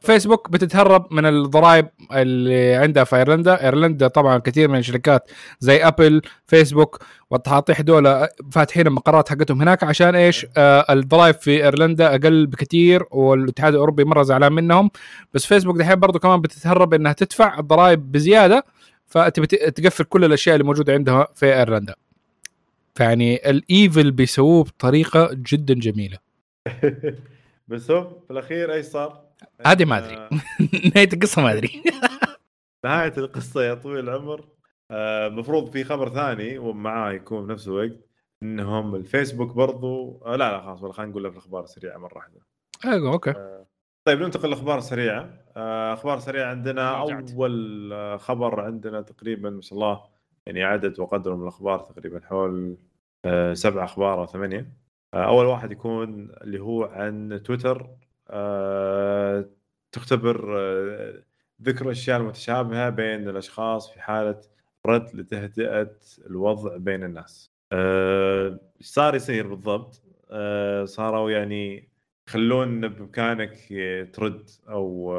[0.00, 3.64] فيسبوك بتتهرب من الضرائب اللي عندها في أيرلندا.
[3.64, 6.98] أيرلندا طبعا كثير من الشركات زي أبل فيسبوك
[7.30, 13.72] والتحاطيح دول فاتحين المقرات حقتهم هناك عشان إيش؟ آه الضرائب في أيرلندا أقل بكثير والاتحاد
[13.72, 14.90] الأوروبي مرة زعلان منهم.
[15.34, 18.64] بس فيسبوك دحين برضو كمان بتتهرب إنها تدفع الضرائب بزيادة
[19.06, 21.94] فتبي ت- تقفل كل الأشياء اللي موجودة عندها في أيرلندا.
[22.96, 26.18] فيعني ال evil بيسووه بطريقة جدا جميلة.
[27.68, 29.26] بس هو في الأخير إيش صار؟
[29.66, 30.16] هذه ما أدري.
[30.16, 30.30] آه،
[30.94, 31.82] نهاية القصة ما أدري.
[32.84, 34.48] نهاية القصة يا طويل العمر.
[34.92, 37.96] المفروض في خبر ثاني ومعاه يكون في نفس الوقت
[38.42, 42.40] إنهم الفيسبوك برضو آه لا لا خلاص ولا خلينا نقول في الاخبار السريعه مرة واحدة.
[42.84, 43.34] أيوه أوكي.
[44.04, 46.88] طيب ننتقل للاخبار السريعه آه، أخبار سريعة عندنا.
[46.88, 50.15] أول آه، خبر عندنا تقريبا ما شاء الله
[50.46, 52.76] يعني عدد وقدر من الأخبار تقريبا حول
[53.24, 54.72] آه، سبع أخبار أو ثمانية
[55.14, 57.90] آه، أول واحد يكون اللي هو عن تويتر
[58.30, 59.50] آه،
[59.92, 60.58] تختبر
[61.62, 64.40] ذكر الاشياء المتشابهه بين الأشخاص في حالة
[64.86, 67.52] رد لتهدئة الوضع بين الناس.
[68.80, 70.02] صار يصير بالضبط؟
[70.84, 71.88] صاروا يعني
[72.28, 73.56] يخلون بإمكانك
[74.12, 75.12] ترد أو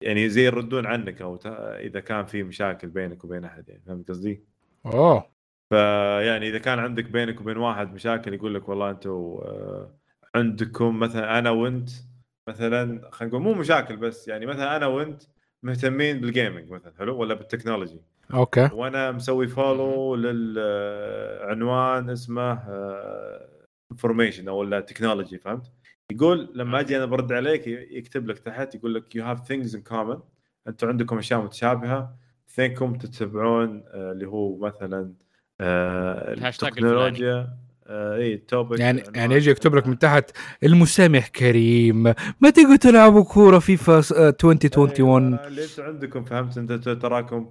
[0.00, 4.44] يعني زي يردون عنك أو إذا كان في مشاكل بينك وبين أحد يعني فهمت قصدي؟
[4.86, 5.30] أوه
[5.70, 9.94] فيعني إذا كان عندك بينك وبين واحد مشاكل يقول لك والله أنتم آه،
[10.34, 11.90] عندكم مثلا أنا وأنت
[12.48, 15.22] مثلا خلينا نقول مو مشاكل بس يعني مثلا أنا وأنت
[15.62, 18.00] مهتمين بال gaming مثلا حلو ولا بال technology
[18.34, 22.62] okay وأنا مسوي follow للعنوان اسمه
[23.92, 25.72] information أو ال technology فهمت؟
[26.10, 29.82] يقول لما أجي أنا برد عليك يكتب لك تحت يقول لك you have things in
[29.82, 30.16] common
[30.68, 32.14] أنتم عندكم أشياء متشابهة.
[32.50, 35.12] اثنينكم تتبعون آه، اللي هو مثلا
[35.60, 37.56] آه، التكنولوجيا
[37.86, 40.30] آه، اي ال topic يعني يعني يجي يكتب لك من تحت
[40.62, 42.02] المسامح كريم
[42.40, 47.50] ما تيجوا تلعبوا كورة فيفا آه، 2021 أيوة، اللي أنتم عندكم فهمت أنت تراكم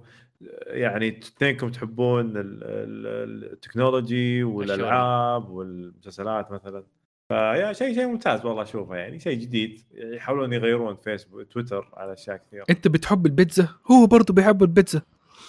[0.66, 6.84] يعني اثنينكم تحبون ال- ال- ال technology والألعاب والمسلسلات مثلا.
[7.30, 9.82] فيا شيء شيء ممتاز والله أشوفه يعني شيء جديد.
[9.92, 12.64] يحاولون يغيرون فيسبوك تويتر على أشياء كثيرة.
[12.70, 15.02] أنت بتحب البيتزا؟ هو برضه بيحب البيتزا.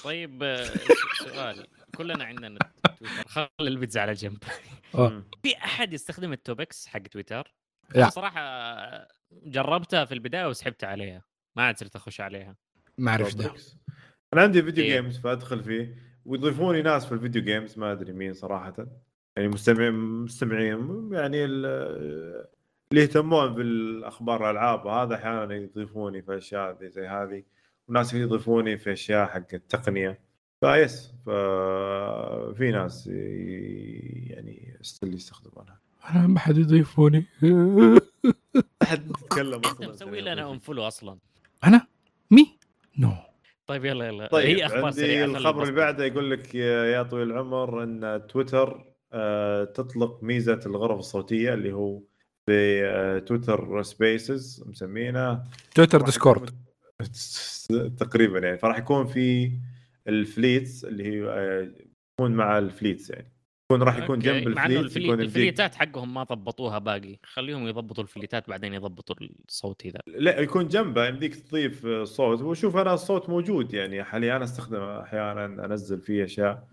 [0.03, 0.63] طيب آه،
[1.17, 1.67] سؤال.
[1.95, 2.59] كلنا عندنا
[2.99, 4.38] تويتر خلي البيتزا على جنب.
[4.95, 5.23] آه.
[5.43, 7.53] في أحد يستخدم ال topics حق تويتر؟
[7.95, 8.09] لا.
[8.09, 8.41] صراحة
[9.32, 11.23] جربتها في البداية وسحبت عليها.
[11.55, 12.55] ما عاد صرت أخش عليها.
[12.97, 13.53] ما أعرف ده.
[14.34, 15.01] أنا عندي فيديو إيه.
[15.01, 15.95] games فأدخل فيه.
[16.25, 18.88] ويضيفوني ناس في ال video games ما أدري مين صراحة.
[19.38, 21.65] يعني مستمعين مستمعين يعني ال-
[22.91, 27.43] اللي يهتمون بالأخبار الألعاب وهذا أحيانا يضيفوني في أشياء زي- زي هذه
[27.88, 30.19] وناس يضيفوني في أشياء حق التقنية.
[30.61, 35.79] فيس ففي ناس يعني اللي يستخدمونها.
[36.09, 37.25] أنا ما حد يضيفوني.
[38.84, 41.17] أحد يتكلم أنت أصلا مسوي لنا unfollow أصلا.
[41.63, 41.88] أنا؟
[42.32, 42.59] me?
[42.99, 43.12] No
[43.67, 44.27] طيب يلا يلا.
[44.27, 45.73] طيب هي أخبار عندي الخبر اللي.
[45.73, 48.91] بعده يقول لك يا طويل العمر إن تويتر
[49.74, 52.01] تطلق ميزة الغرف الصوتية اللي هو
[52.45, 55.43] في آه، تويتر Spaces مسمينه.
[55.76, 56.49] تويتر Discord.
[57.99, 58.57] تقريبا يعني.
[58.57, 59.51] فراح يكون في
[60.07, 61.72] ال Fleets اللي هي آه،
[62.14, 63.32] يكون مع ال Fleets يعني.
[63.66, 65.05] يكون راح يكون جنب مع إنه ال Fleets الفلي...
[65.05, 67.18] يكون الفليتات حقهم ما ضبطوها باقي.
[67.24, 69.16] خليهم يضبطوا الفليتات بعدين يضبطوا
[69.49, 71.07] الصوت ذا لا يكون جنبه.
[71.07, 72.41] يمديك تضيف آه، صوت.
[72.41, 74.03] وشوف أنا الصوت موجود يعني.
[74.03, 75.01] حاليا أنا أستخدمه.
[75.01, 76.68] أحيانا أنزل فيه أشياء.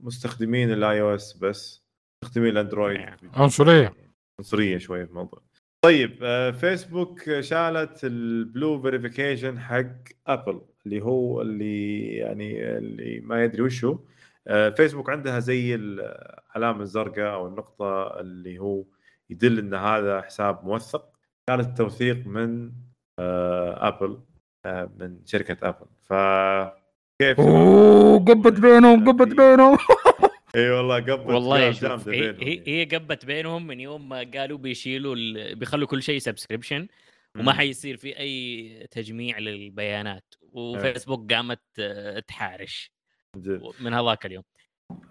[0.00, 1.84] آه، مستخدمين ال iOS بس
[2.24, 3.00] مستخدمين الأندرويد.
[3.00, 3.16] نعم.
[3.34, 3.94] عنصرية.
[4.38, 5.42] عنصرية شوية في الموضوع.
[5.84, 9.92] طيب آه، فيسبوك شالت ال blue verification حق
[10.26, 13.98] ابل اللي هو اللي يعني اللي ما يدري وش هو
[14.46, 18.84] آه، فيسبوك عندها زي العلامه الزرقاء أو النقطة اللي هو
[19.30, 21.10] يدل إن هذا حساب موثق.
[21.46, 22.72] كانت التوثيق من
[23.18, 24.20] آه ابل
[24.64, 26.12] آه من شركة ابل ف
[27.20, 29.78] كيف؟ أوه قبت بينهم قبت بينهم.
[30.56, 32.62] إي والله قبت والله شوف هي, يعني.
[32.66, 35.54] هي قبت بينهم من يوم ما قالوا بيشيلوا ال...
[35.56, 36.88] بيخلوا كل شيء subscription
[37.38, 37.52] وما.
[37.52, 40.24] حيصير في أي تجميع للبيانات.
[40.42, 40.48] إيه.
[40.52, 42.92] وفيسبوك قامت آه، تحارش.
[43.80, 44.42] من هذاك اليوم.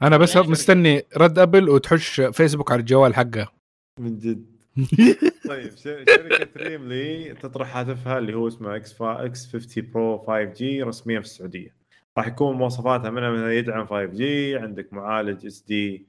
[0.02, 3.52] أنا بس مستني رد أبل وتحش فيسبوك على الجوال حقها
[4.00, 4.46] من جد.
[5.50, 10.84] طيب شر- شركة ريلمي تطرح هاتفها اللي هو اسمه X X 50 Pro 5 G
[10.84, 11.79] رسميا في السعودية.
[12.20, 16.08] راح يكون مواصفاتها منها منها يدعم 5 G عندك معالج SD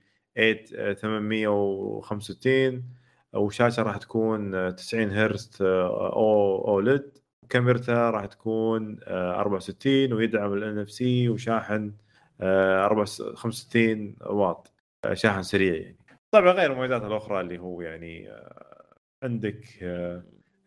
[0.94, 2.84] 865
[3.34, 7.18] وشاشة راح تكون آه، 90 هرتز OLED.
[7.48, 11.92] كاميرتها راح تكون آه، 64 ويدعم ال NFC وشاحن
[12.40, 14.72] آه، 64 65 واط
[15.04, 15.96] آه، شاحن سريع يعني.
[16.30, 19.64] طبعا غير المميزات الأخرى اللي هو يعني آه، عندك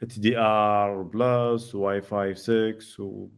[0.03, 2.77] HDR Plus Wi-Fi 6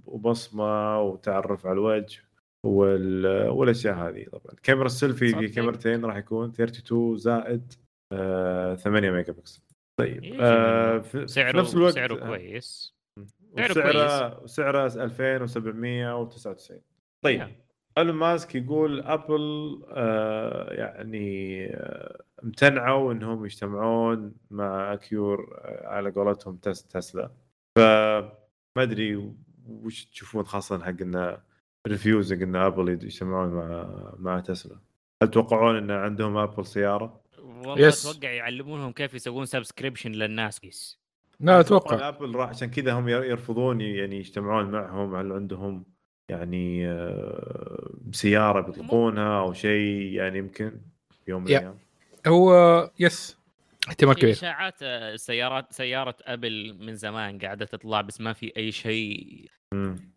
[0.06, 2.22] وبصمة وتعرف على الوجه
[2.66, 5.48] وال- والأشياء هذه طبعا كاميرا السيلفي في.
[5.48, 7.74] كاميرتين راح يكون 32 زائد
[8.14, 9.62] آه 8 ميجا بكسل
[10.00, 11.02] طيب آه منه.
[11.02, 12.96] في, سعره نفس الوقت سعره آه، كويس
[13.58, 16.82] سعره وسعره سعره 2799
[17.26, 17.52] طيب نعم.
[17.98, 26.56] إيلون ماسك يقول أبل آه يعني آه امتنعوا إنهم يجتمعون مع acquire آه على قولتهم
[26.56, 27.32] تس تسلا
[27.78, 28.32] فما
[28.78, 29.34] أدري
[29.68, 31.38] وش تشوفون خاصة حق انه
[31.88, 33.88] refusing إن أبل يجتمعون مع
[34.20, 34.80] مع تسلا
[35.24, 38.08] هل تتوقعون إن عندهم أبل سيارة؟ والله yes.
[38.08, 41.00] أتوقع يعلمونهم كيف يسوون subscription للناس بس
[41.40, 45.86] لا أتوقع أتوقع أبل راح عشان كذا هم يرفضون يعني يجتمعون معهم هل عندهم
[46.30, 50.72] يعني آه، سياره بيطلقونها أو شيء يعني يمكن
[51.26, 51.58] في يوم من يا.
[51.58, 51.78] الأيام
[52.28, 53.38] هو yes
[53.88, 58.72] احتمال كبير إشاعات آه، سيارات سيارة أبل من زمان قاعدة تطلع بس ما في أي
[58.72, 59.46] شيء.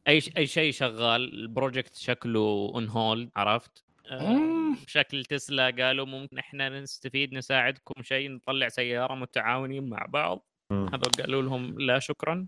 [0.08, 4.76] أي ش- أي شيء شغال ال project شكله on hold عرفت آه، مم.
[4.86, 10.46] بشكل تسلا قالوا ممكن إحنا نستفيد نساعدكم شيء نطلع سيارة متعاونين مع بعض.
[10.72, 12.46] هذا قالوا لهم لا شكرا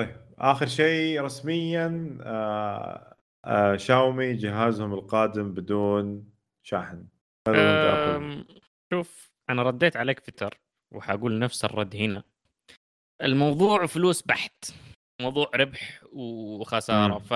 [0.00, 6.30] طيب آخر شيء رسميا آه آه شاومي جهازهم القادم بدون
[6.62, 7.06] شاحن.
[8.92, 10.60] شوف أنا رديت عليك تويتر
[10.94, 12.22] وحقول نفس الرد هنا.
[13.22, 14.64] الموضوع فلوس بحت
[15.22, 17.18] موضوع ربح وخسارة.
[17.18, 17.34] ف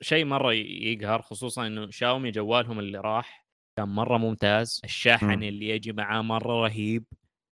[0.00, 3.46] شيء مرة يقهر خصوصا إنه شاومي جوالهم اللي راح
[3.78, 4.80] كان مرة ممتاز.
[4.84, 5.42] الشاحن مم.
[5.42, 7.04] اللي يجي معاه مرة رهيب.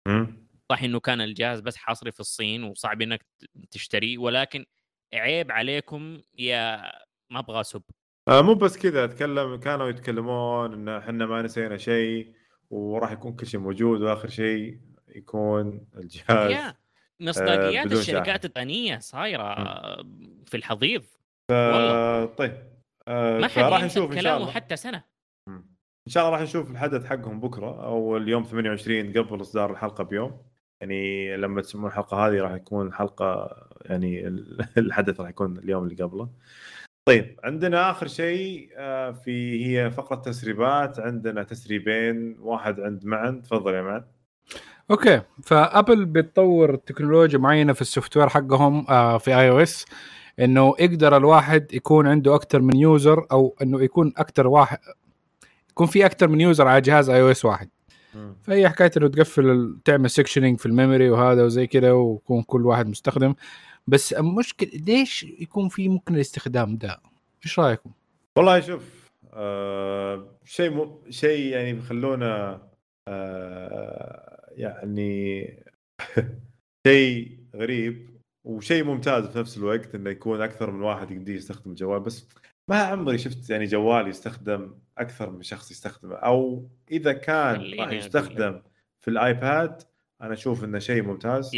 [0.07, 0.46] مم.
[0.71, 3.25] صح إنه كان الجهاز بس حصري في الصين وصعب إنك
[3.71, 4.65] تشتريه ولكن
[5.13, 6.91] عيب عليكم يا
[7.29, 7.81] ما أبغى أسب.
[8.27, 12.33] آه مو بس كذا أتكلم كانوا يتكلمون إن إحنا ما نسينا شيء
[12.69, 16.75] وراح يكون كل شيء موجود وآخر شيء يكون الجهاز يا
[17.19, 18.45] مصداقيات بدون الشركات.
[18.45, 19.55] الثانية صايرة
[20.45, 21.03] في الحضيض.
[21.51, 21.91] والله.
[21.91, 22.67] آه طيب
[23.07, 24.51] آه ما حد ينسى نشوف إن شاء الله.
[24.51, 25.03] حتى سنة.
[25.47, 30.46] إن شاء الله راح نشوف الحدث حقهم بكرة أو اليوم 28 قبل إصدار الحلقة بيوم.
[30.81, 33.49] يعني لما تسمعون الحلقة هذه راح يكون الحلقة
[33.85, 36.29] يعني ال- الحدث راح يكون اليوم اللي قبله.
[37.07, 40.99] طيب عندنا آخر شيء آه، في هي فقرة تسريبات.
[40.99, 43.41] عندنا تسريبين واحد عند معن.
[43.41, 44.03] تفضل يا معن.
[44.91, 45.21] okay.
[45.43, 49.85] فأبل بتطور تكنولوجيا معينة في ال software حقهم آه، في iOS
[50.39, 54.77] إنه يقدر الواحد يكون عنده أكثر من user أو إنه يكون أكثر واحد
[55.69, 57.69] يكون في أكثر من يوزر على جهاز iOS واحد.
[58.43, 62.87] فهي حكاية إنه تقفل تعمل sectioning في ال memory وهذا وزي كذا ويكون كل واحد
[62.87, 63.35] مستخدم
[63.87, 66.99] بس المشكلة ليش يكون في ممكن الاستخدام ده؟
[67.45, 67.91] إيش رأيكم؟
[68.37, 71.01] والله شوف آه شيء م...
[71.09, 72.61] شيء يعني بيخلونا
[73.07, 75.43] آه يعني
[76.87, 81.99] شيء غريب وشيء ممتاز في نفس الوقت إنه يكون أكثر من واحد يقدر يستخدم الجوال
[81.99, 82.27] بس
[82.69, 86.15] ما عمري شفت يعني جوال يستخدم أكثر من شخص يستخدمه.
[86.15, 88.61] أو إذا كان راح يستخدم
[89.01, 89.81] في الآيباد
[90.21, 91.51] أنا أشوف إنه شيء ممتاز.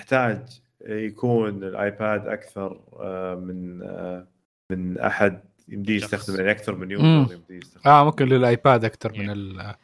[0.00, 4.26] يحتاج يكون الآيباد أكثر آه، من آه،
[4.70, 5.96] من أحد يمديه.
[5.96, 6.90] يستخدم يعني أكثر من.
[6.90, 7.04] user
[7.34, 9.30] يمديه يستخدم آه ممكن للآيباد أكثر من.
[9.30, 9.74] ال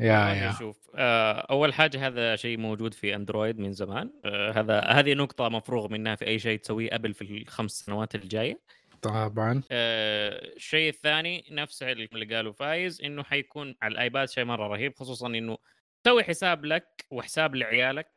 [0.00, 0.52] يا يا.
[0.52, 4.10] شوف آه، أول حاجة هذا شيء موجود في أندرويد من زمان.
[4.54, 8.58] هذا هذه نقطة مفروغ منها في أي شيء تسويه ابل في الخمس سنوات الجاية.
[9.02, 9.62] طبعا.
[9.70, 15.26] آه، الشيء الثاني نفس اللي قالوا فايز إنه حيكون على الآيباد شيء مرة رهيب خصوصا
[15.26, 15.58] إنه
[16.04, 18.10] تسوي حساب لك وحساب لعيالك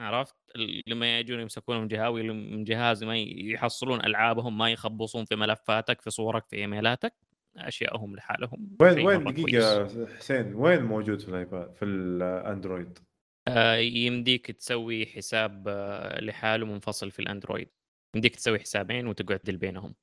[0.00, 0.34] عرفت؟
[0.86, 6.10] لما يجون يمسكون من جهاوي من جهاز ما يحصلون ألعابهم ما يخبصون في ملفاتك في
[6.10, 7.14] صورك في إيميلاتك
[7.56, 10.10] أشيائهم لحالهم وين وين دقيقة كويس.
[10.10, 12.98] حسين وين موجود في الآيباد في الأندرويد؟
[13.48, 17.68] آه، يمديك تسوي حساب آه، لحاله منفصل في الأندرويد.
[18.14, 19.94] يمديك تسوي حسابين وتقعد بينهم.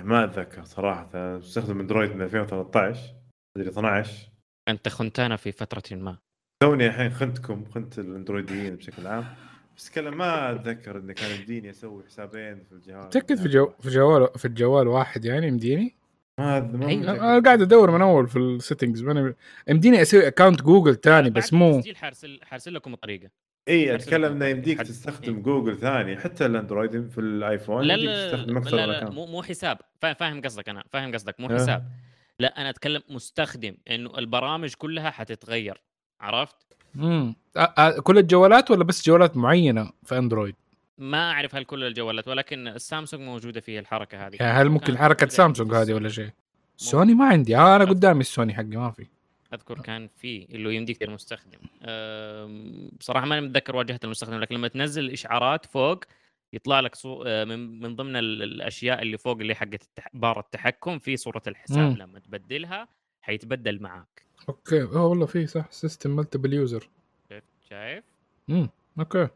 [0.00, 1.10] ما أتذكر صراحة.
[1.14, 3.14] استخدم أندرويد من 2013
[3.56, 4.28] مدري 12
[4.68, 6.18] أنت خنتانا في فترة ما.
[6.62, 9.24] توني الحين خنتكم خنت الأندرويديين بشكل عام.
[9.76, 13.06] بس كلام ما أتذكر انه كان يمديني أسوي حسابين في الجهاز.
[13.06, 15.96] متأكد في جو في جوال في الجوال واحد يعني يمديني؟
[16.40, 16.58] ما.
[16.58, 19.04] أنا قاعد أدور من أول في السيتنجز
[19.68, 21.82] يمديني أسوي اكونت جوجل ثاني بس مو
[22.42, 23.30] حارسل لكم الطريقة.
[23.68, 25.42] اي أتكلم إنه يمديك حد- تستخدم إيه.
[25.42, 29.14] جوجل ثاني حتى الأندرويد في الآيفون لا يمديك لا تستخدم لا, أكثر لا, لا اكونت
[29.14, 29.78] مو مو حساب.
[30.00, 31.48] فا- فاهم قصدك أنا فاهم قصدك مو.
[31.48, 31.88] حساب.
[32.38, 35.80] لا أنا أتكلم مستخدم إنه البرامج كلها حتتغير
[36.20, 36.56] عرفت؟
[36.94, 37.34] مم.
[37.56, 40.54] آه، كل الجوالات ولا بس جوالات معينة في أندرويد؟
[40.98, 44.36] ما أعرف هل كل الجوالات ولكن السامسونج موجودة فيه الحركة هذه.
[44.40, 45.92] يعني هل ممكن حركة سامسونج هذه.
[45.94, 46.30] ولا شيء؟
[46.76, 47.56] سوني ما عندي.
[47.56, 49.06] آه أنا قدامي السوني حقي ما في.
[49.54, 51.58] أذكر كان في اللي يمديك المستخدم
[52.98, 56.04] بصراحة ماني متذكر واجهة المستخدم لكن لما تنزل الاشعارات فوق
[56.52, 57.22] يطلع لك صو...
[57.26, 60.08] آه، من من ضمن ال- الأشياء اللي فوق اللي حقت التح...
[60.14, 61.96] بار التحكم في صورة الحساب مم.
[61.96, 62.88] لما تبدلها
[63.20, 64.22] حيتبدل معاك.
[64.48, 64.82] okay.
[64.82, 66.88] آه والله في صح system multiple user
[67.28, 68.04] شايف؟ شايف؟
[68.50, 69.28] امم okay.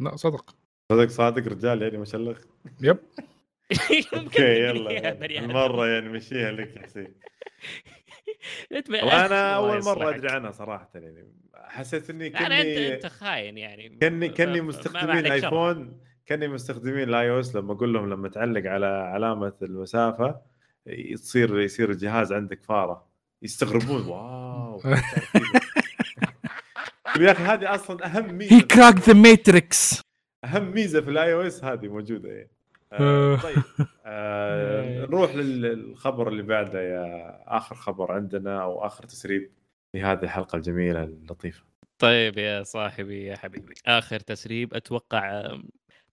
[0.00, 0.54] لا صدق.
[0.92, 2.38] صدق صادق رجال يعني مشلخ
[2.80, 2.98] yep.
[3.18, 3.33] يمكن
[4.14, 5.10] okay يلا.
[5.38, 7.14] المره يعني مشيها لك يا حسين
[8.72, 10.10] أنا أول مرة.
[10.16, 11.32] أدري عنها صراحة يعني.
[11.54, 13.98] حسيت إني لا انت كني انت خاين يعني.
[14.02, 15.18] كني كني مستخدمين.
[15.18, 20.40] الايفون كني مستخدمين ال iOS لما أقول لهم لما تعلق على علامة المسافة
[20.86, 23.08] يصير يصير الجهاز عندك فارة.
[23.42, 24.80] يستغربون wow
[27.20, 30.00] يا أخي هذه أصلا أهم هي ميزه crack the matrix
[30.44, 32.50] أهم ميزة في ال iOS هذه موجودة يعني.
[33.00, 33.40] آه آه.
[33.40, 33.86] طيب.
[34.06, 39.50] آه نروح للخبر اللي بعده يا آخر خبر عندنا أو آخر تسريب
[39.92, 41.64] في هذه الحلقة الجميلة اللطيفة.
[41.98, 45.56] طيب يا صاحبي يا حبيبي آخر تسريب أتوقع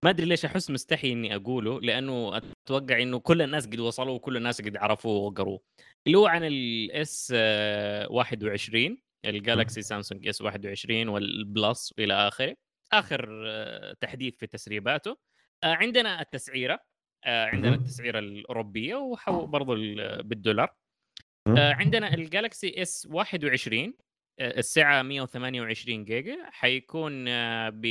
[0.04, 4.38] ما أدري ليش أحس مستحي إني أقوله لأنه أتوقع إنه كل الناس قد وصلوا وكل
[4.38, 5.62] الناس قد عرفوه وقروه.
[6.08, 7.34] اللي هو عن ال S
[8.10, 12.56] 21 الجالكسي سامسونج S 21 وال Plus والى آخره.
[12.94, 15.18] آخر آه، تحديث في تسريباته.
[15.64, 16.80] عندنا التسعيرة
[17.26, 17.76] آه، عندنا.
[17.76, 20.74] التسعيرة الأوروبية برضو ال- بالدولار.
[21.48, 23.94] آه، عندنا الـ Galaxy S 21
[24.40, 27.26] آه، السعه 128 جيجا حيكون
[27.70, 27.86] ب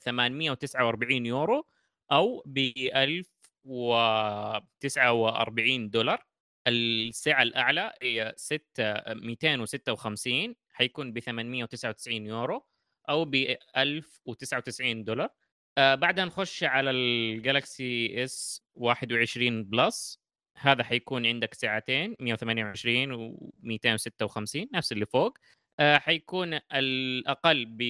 [0.00, 1.66] 849 يورو
[2.12, 2.58] أو ب
[2.96, 6.24] 1049 دولار
[6.66, 12.64] السعة الأعلى هي 256 حيكون ب 899 يورو
[13.08, 13.34] أو ب
[13.76, 15.28] 1099 دولار
[15.78, 20.20] آه، بعدها نخش على الـ Galaxy S 21 Plus
[20.56, 25.38] هذا حيكون عندك ساعتين 128 و 256 نفس اللي فوق.
[25.80, 27.82] آه، حيكون الأقل ب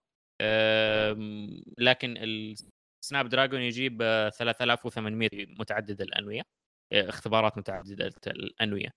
[1.78, 6.42] لكن ال Snapdragon يجيب آه، 3800 متعدد الأنوية
[6.94, 8.90] آه، اختبارات متعددة الأنوية.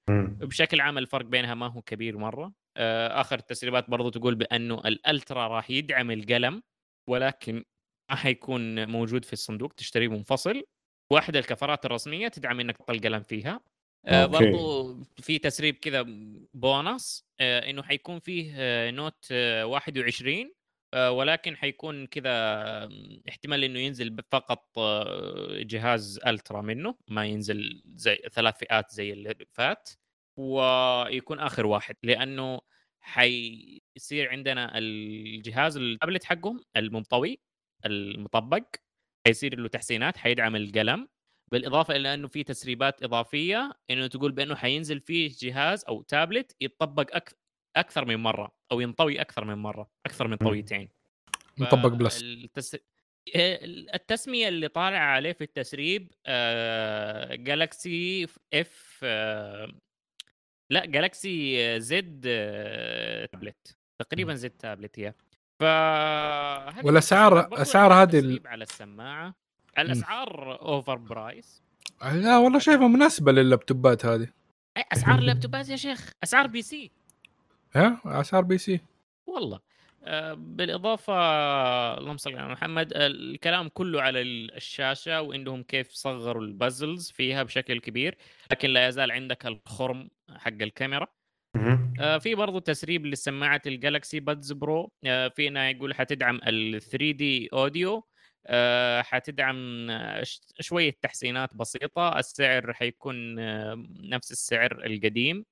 [0.46, 2.52] بشكل عام الفرق بينها ما هو كبير مرة.
[2.76, 6.62] آه، آخر التسريبات برضو تقول بأنه ال Ultra راح يدعم القلم
[7.08, 7.64] ولكن
[8.10, 10.62] ما حيكون موجود في الصندوق تشتريه منفصل.
[11.12, 13.60] واحد الكفرات الرسمية تدعم إنك تحط القلم فيها.
[14.06, 14.26] آه،.
[14.26, 16.06] برضو في تسريب كذا
[16.54, 20.52] بونص آه، إنه حيكون فيه آه، Note آه، 21
[20.94, 22.30] آه، ولكن حيكون كذا
[23.28, 29.34] احتمال إنه ينزل فقط آه، جهاز ألترا منه ما ينزل زي ثلاث فئات زي اللي
[29.52, 29.90] فات
[30.36, 32.60] ويكون آخر واحد لأنه
[33.00, 37.40] حيصير عندنا الجهاز التابلت حقهم المنطوي
[37.86, 38.64] المطبق
[39.26, 41.08] حيصير له تحسينات حيدعم القلم
[41.52, 47.16] بالإضافة إلى إنه في تسريبات إضافية إنه تقول بإنه حينزل فيه جهاز أو تابلت يطبق
[47.16, 47.38] أك...
[47.76, 50.48] أكثر من مرة أو ينطوي أكثر من مرة أكثر من مم.
[50.48, 50.88] طويتين
[51.58, 52.22] مطبق plus.
[52.22, 52.76] التس...
[53.94, 57.34] التسمية اللي طالعة عليه في التسريب آه...
[57.34, 59.72] Galaxy F آه...
[60.70, 63.26] لا Galaxy Z آه...
[63.26, 65.14] تابلت تقريبا Z tablet هي.
[65.60, 65.64] ف
[66.82, 69.47] برضو أسعار هذه على السماعة.
[69.78, 71.62] الأسعار overpriced
[72.02, 74.28] لا والله شايفها مناسبة لللابتوبات هذه.
[74.76, 76.12] أي أسعار اللابتوبات يا شيخ.
[76.22, 76.90] أسعار PC.
[77.74, 78.80] ها؟ أسعار بي سي.
[79.26, 79.60] والله.
[80.04, 81.14] آه، بالإضافة
[81.98, 87.80] اللهم صل على محمد الكلام كله على الشاشة وإنهم كيف صغروا ال bezels فيها بشكل
[87.80, 88.16] كبير
[88.50, 91.06] لكن لا يزال عندك الخرم حق الكاميرا.
[92.00, 94.92] آه، في برضو تسريب لسماعة ال Galaxy Buds Pro.
[95.04, 98.04] آه، في هنا يقول حتدعم ال 3D audio
[99.02, 100.22] حتدعم آه،
[100.60, 102.18] شوية تحسينات بسيطة.
[102.18, 105.44] السعر حيكون آه، نفس السعر القديم.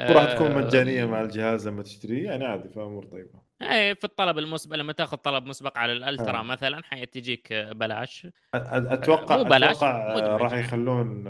[0.00, 3.44] وراح تكون آه، مجانية مع الجهاز لما تشتريه؟ يعني عادي فامور طيبة.
[3.62, 6.42] إيه في الطلب المسبق لما تاخذ طلب مسبق على الألترا آه.
[6.42, 10.52] مثلا حتجيك أ- أتوقع مو بلاش، أتوقع آه، راح.
[10.52, 11.24] يخلون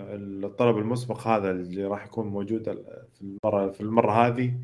[0.44, 4.54] الطلب المسبق هذا اللي راح يكون موجود ال- في المرة في المرة هذه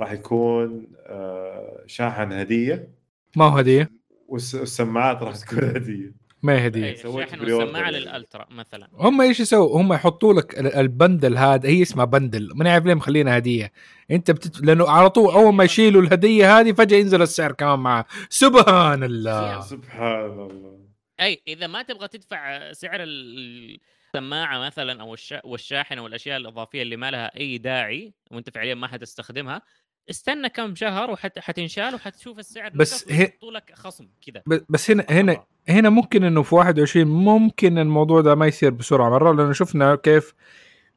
[0.00, 2.88] راح يكون آه، شاحن هدية.
[3.36, 3.97] ما هو هدية؟
[4.28, 6.28] والسماعات راح تكون هدية.
[6.42, 6.84] ما هي هدية.
[6.84, 7.98] إيه، والسماعة يعني.
[8.00, 8.88] للألترا مثلا.
[8.92, 12.50] هم إيش يسووا؟ هم يحطوا لك ال- البندل هذا هي اسمها بندل.
[12.54, 13.72] ما نعرف ليه مخلينها هدية.
[14.10, 14.60] أنت بتت...
[14.60, 19.60] لأنه على طول أول ما يشيلوا الهدية هذه فجأة ينزل السعر كمان معها سبحان الله.
[19.60, 20.78] سبحان الله.
[21.20, 23.78] أي إذا ما تبغى تدفع سعر ال-
[24.14, 25.40] السماعة مثلا أو الشا...
[25.44, 29.62] والشاحن والأشياء الإضافية اللي ما لها أي داعي وأنت فعليا ما حتستخدمها
[30.10, 31.38] استنى كم شهر وحت...
[31.38, 36.54] حتنشال وحتشوف السعر بس هي- لك خصم كذا بس هنا هنا هنا ممكن إنه في
[36.54, 39.10] 21 ممكن الموضوع ده ما يصير بسرعة.
[39.10, 40.34] مرة لأنه شفنا كيف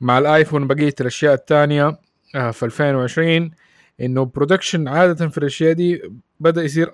[0.01, 1.99] مع الآيفون بقية الأشياء الثانية
[2.35, 3.51] آه، في 2020
[4.01, 6.01] إنه برودكشن عادة في الأشياء دي
[6.39, 6.91] بدأ يصير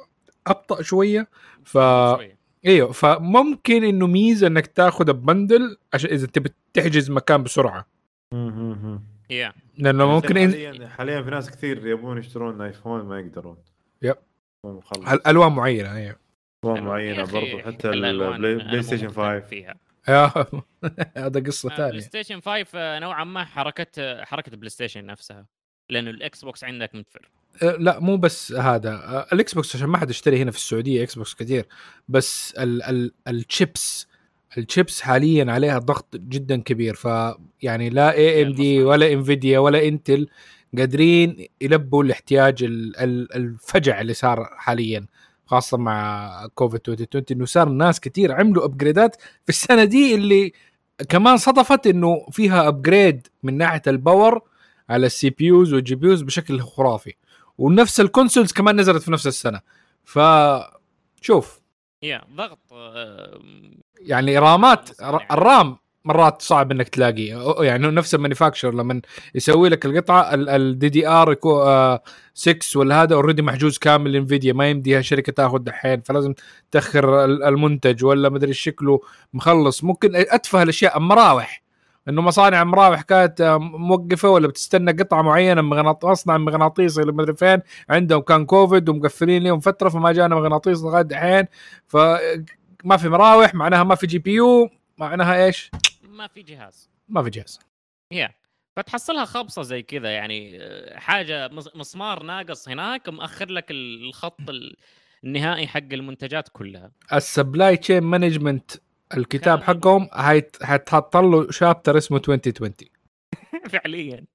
[0.48, 1.28] أبطأ شوية.
[1.66, 2.38] ف شوية.
[2.66, 7.88] إيوه فممكن إنه ميزة إنك تاخذ ببندل عشان إذا تبي تحجز مكان بسرعة.
[9.30, 10.52] يا لأنه ممكن إن...
[10.52, 13.58] حاليا حاليا في ناس كثير يبون يشترون ايفون ما يقدرون.
[14.02, 14.16] يب.
[15.28, 16.16] ألوان معينة أيوه.
[16.66, 19.76] ألوان معينة برضو حتى البلاي بلاي ستيشن مقتنع 5 فيها.
[20.08, 20.32] يا
[21.26, 25.46] هذا قصة آه، بلاي ثانية ستيشن 5 نوعا ما حركة حركة بلاي ستيشن نفسها
[25.90, 27.30] لأنه الاكس بوكس عندك متفر
[27.62, 29.26] لا مو بس هذا.
[29.34, 31.66] الاكس بوكس عشان ما حد يشتري هنا في السعودية إكس بوكس كثير.
[32.08, 34.08] بس ال ال الشيبس
[34.58, 37.08] الشيبس حاليا عليها ضغط جدا كبير ف
[37.62, 38.84] يعني لا AMD.
[38.84, 40.28] ولا Nvidia ولا Intel
[40.78, 45.06] قادرين يلبوا الاحتياج ال- ال- الفجع اللي صار حاليا
[45.46, 50.52] خاصة مع كوفيد 2020 إنه صار ناس كثير عملوا upgrade ات في السنة دي اللي
[51.10, 54.42] كمان صدفت إنه فيها upgrade من ناحية ال power
[54.90, 57.14] على ال CPUs وال GPUs بشكل خرافي
[57.58, 59.60] ونفس ال consoles كمان نزلت في نفس السنة
[60.06, 60.20] ف
[61.22, 61.60] شوف
[62.04, 63.40] يا ضغط آه،
[64.02, 65.28] يعني رامات مصانع.
[65.32, 69.02] الرام مرات صعب إنك تلاقيه يعني نفس المانيفاكتشر لما
[69.36, 71.36] يسوي لك القطعة الدي دي ار
[72.34, 76.34] 6 ولا هذا اوريدي محجوز كامل انفيديا ما يمديها شركه تاخذ دحين فلازم
[76.72, 79.00] تأخر ال- المنتج ولا مدري شكله
[79.34, 79.84] مخلص.
[79.84, 81.64] ممكن أتفه الأشياء المراوح
[82.10, 87.36] إنه مصانع مراوح كانت آه، موقفة ولا بتستنى قطعة معينة مغناط مصنع مغناطيسي ولا مدري
[87.36, 87.60] فين
[87.90, 91.46] عندهم كان كوفيد ومقفلين لهم فترة فما جانا مغناطيس لغاية دحين.
[91.88, 95.72] فما في مراوح معناها ما في GPU معناها إيش؟
[96.10, 96.90] ما في جهاز.
[97.10, 97.60] ما في جهاز.
[98.12, 98.30] Yeah.
[98.78, 104.76] فتحصلها خبصة زي كذا يعني آه، حاجة مس- مسمار ناقص هناك مأخر لك الخط ال-
[105.24, 106.92] النهائي حق المنتجات كلها.
[107.14, 108.72] ال supply chain management
[109.18, 109.62] الكتاب.
[109.64, 112.74] حقهم هيت- حيتحط له chapter اسمه 2020
[113.72, 114.26] فعليا.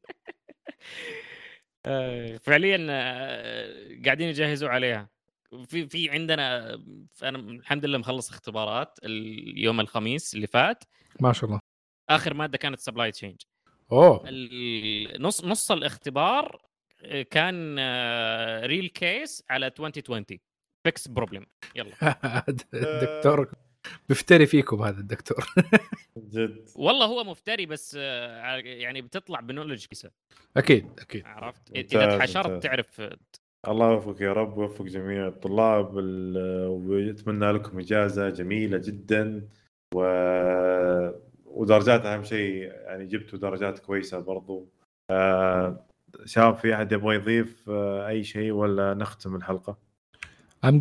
[1.86, 5.08] آه، فعليا آه، قاعدين يجهزوا عليها.
[5.66, 6.74] في في عندنا
[7.22, 10.84] أنا الحمد لله مخلص اختبارات اليوم الخميس اللي فات.
[11.20, 11.60] ما شاء الله.
[12.10, 13.36] آخر مادة كانت supply chain.
[13.92, 14.24] أوه.
[15.18, 16.62] نص نص الاختبار
[17.04, 17.78] آه، كان
[18.64, 20.24] real case على 2020
[20.84, 21.46] fix problem
[21.76, 21.92] يلا.
[22.74, 23.52] الدكتور
[24.08, 25.46] بيفتري فيكم هذا الدكتور.
[26.32, 26.68] جد.
[26.76, 30.10] والله هو مفتري بس آه، يعني بتطلع بنولج كيسه
[30.56, 31.22] أكيد أكيد.
[31.26, 32.62] عرفت؟ إذا تحشرت.
[32.62, 33.02] تعرف.
[33.68, 39.48] الله يوفقك يا رب ويوفق جميع الطلاب ال- ويتمنى لكم إجازة جميلة جدا
[39.94, 40.02] و...
[41.46, 44.68] ودرجات أهم شيء يعني جبتوا درجات كويسة برضو.
[45.10, 45.86] آه...
[46.24, 48.08] شباب في أحد يبغى يضيف آه...
[48.08, 49.78] أي شيء ولا نختم الحلقة؟
[50.64, 50.78] ام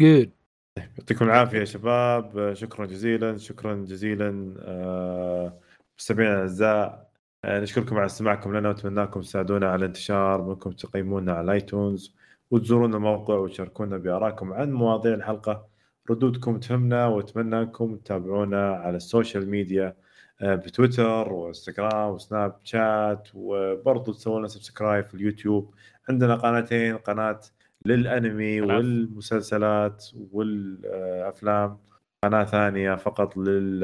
[0.78, 2.54] يعطيكم العافية يا شباب.
[2.54, 5.60] شكرا جزيلا شكرا جزيلا آه...
[6.00, 7.12] مستمعينا الأعزاء.
[7.46, 12.16] آه، نشكركم على استماعكم لنا واتمنىكم تساعدونا على الانتشار بانكم تقيمونا على ال iTunes
[12.52, 15.68] وتزورون الموقع وتشاركونا بآرائكم عن مواضيع الحلقة.
[16.10, 19.96] ردودكم تهمنا واتمنى انكم تتابعونا على ال social media
[20.42, 25.74] آه، بتويتر وإنستغرام و Snapchat وبرضه تسوون لنا subscribe في اليوتيوب.
[26.10, 27.40] عندنا قناتين قناة
[27.86, 28.62] للأنمي.
[28.62, 31.78] والمسلسلات والأفلام
[32.24, 33.80] قناة ثانية فقط لل-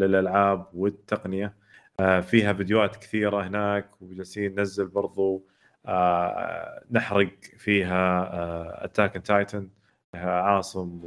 [0.00, 1.54] للألعاب والتقنية.
[2.00, 5.46] آه، فيها فيديوهات كثيرة هناك وجالسين ننزل برضو
[5.86, 9.68] آه، نحرق فيها Attack Titan
[10.14, 11.00] عاصم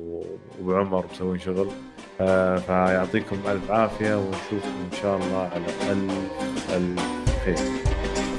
[0.62, 1.68] وعمر مسوين شغل.
[2.22, 7.93] آه، فيعطيكم ألف عافية ونشوفكم إن شاء الله على ألف ألف خير.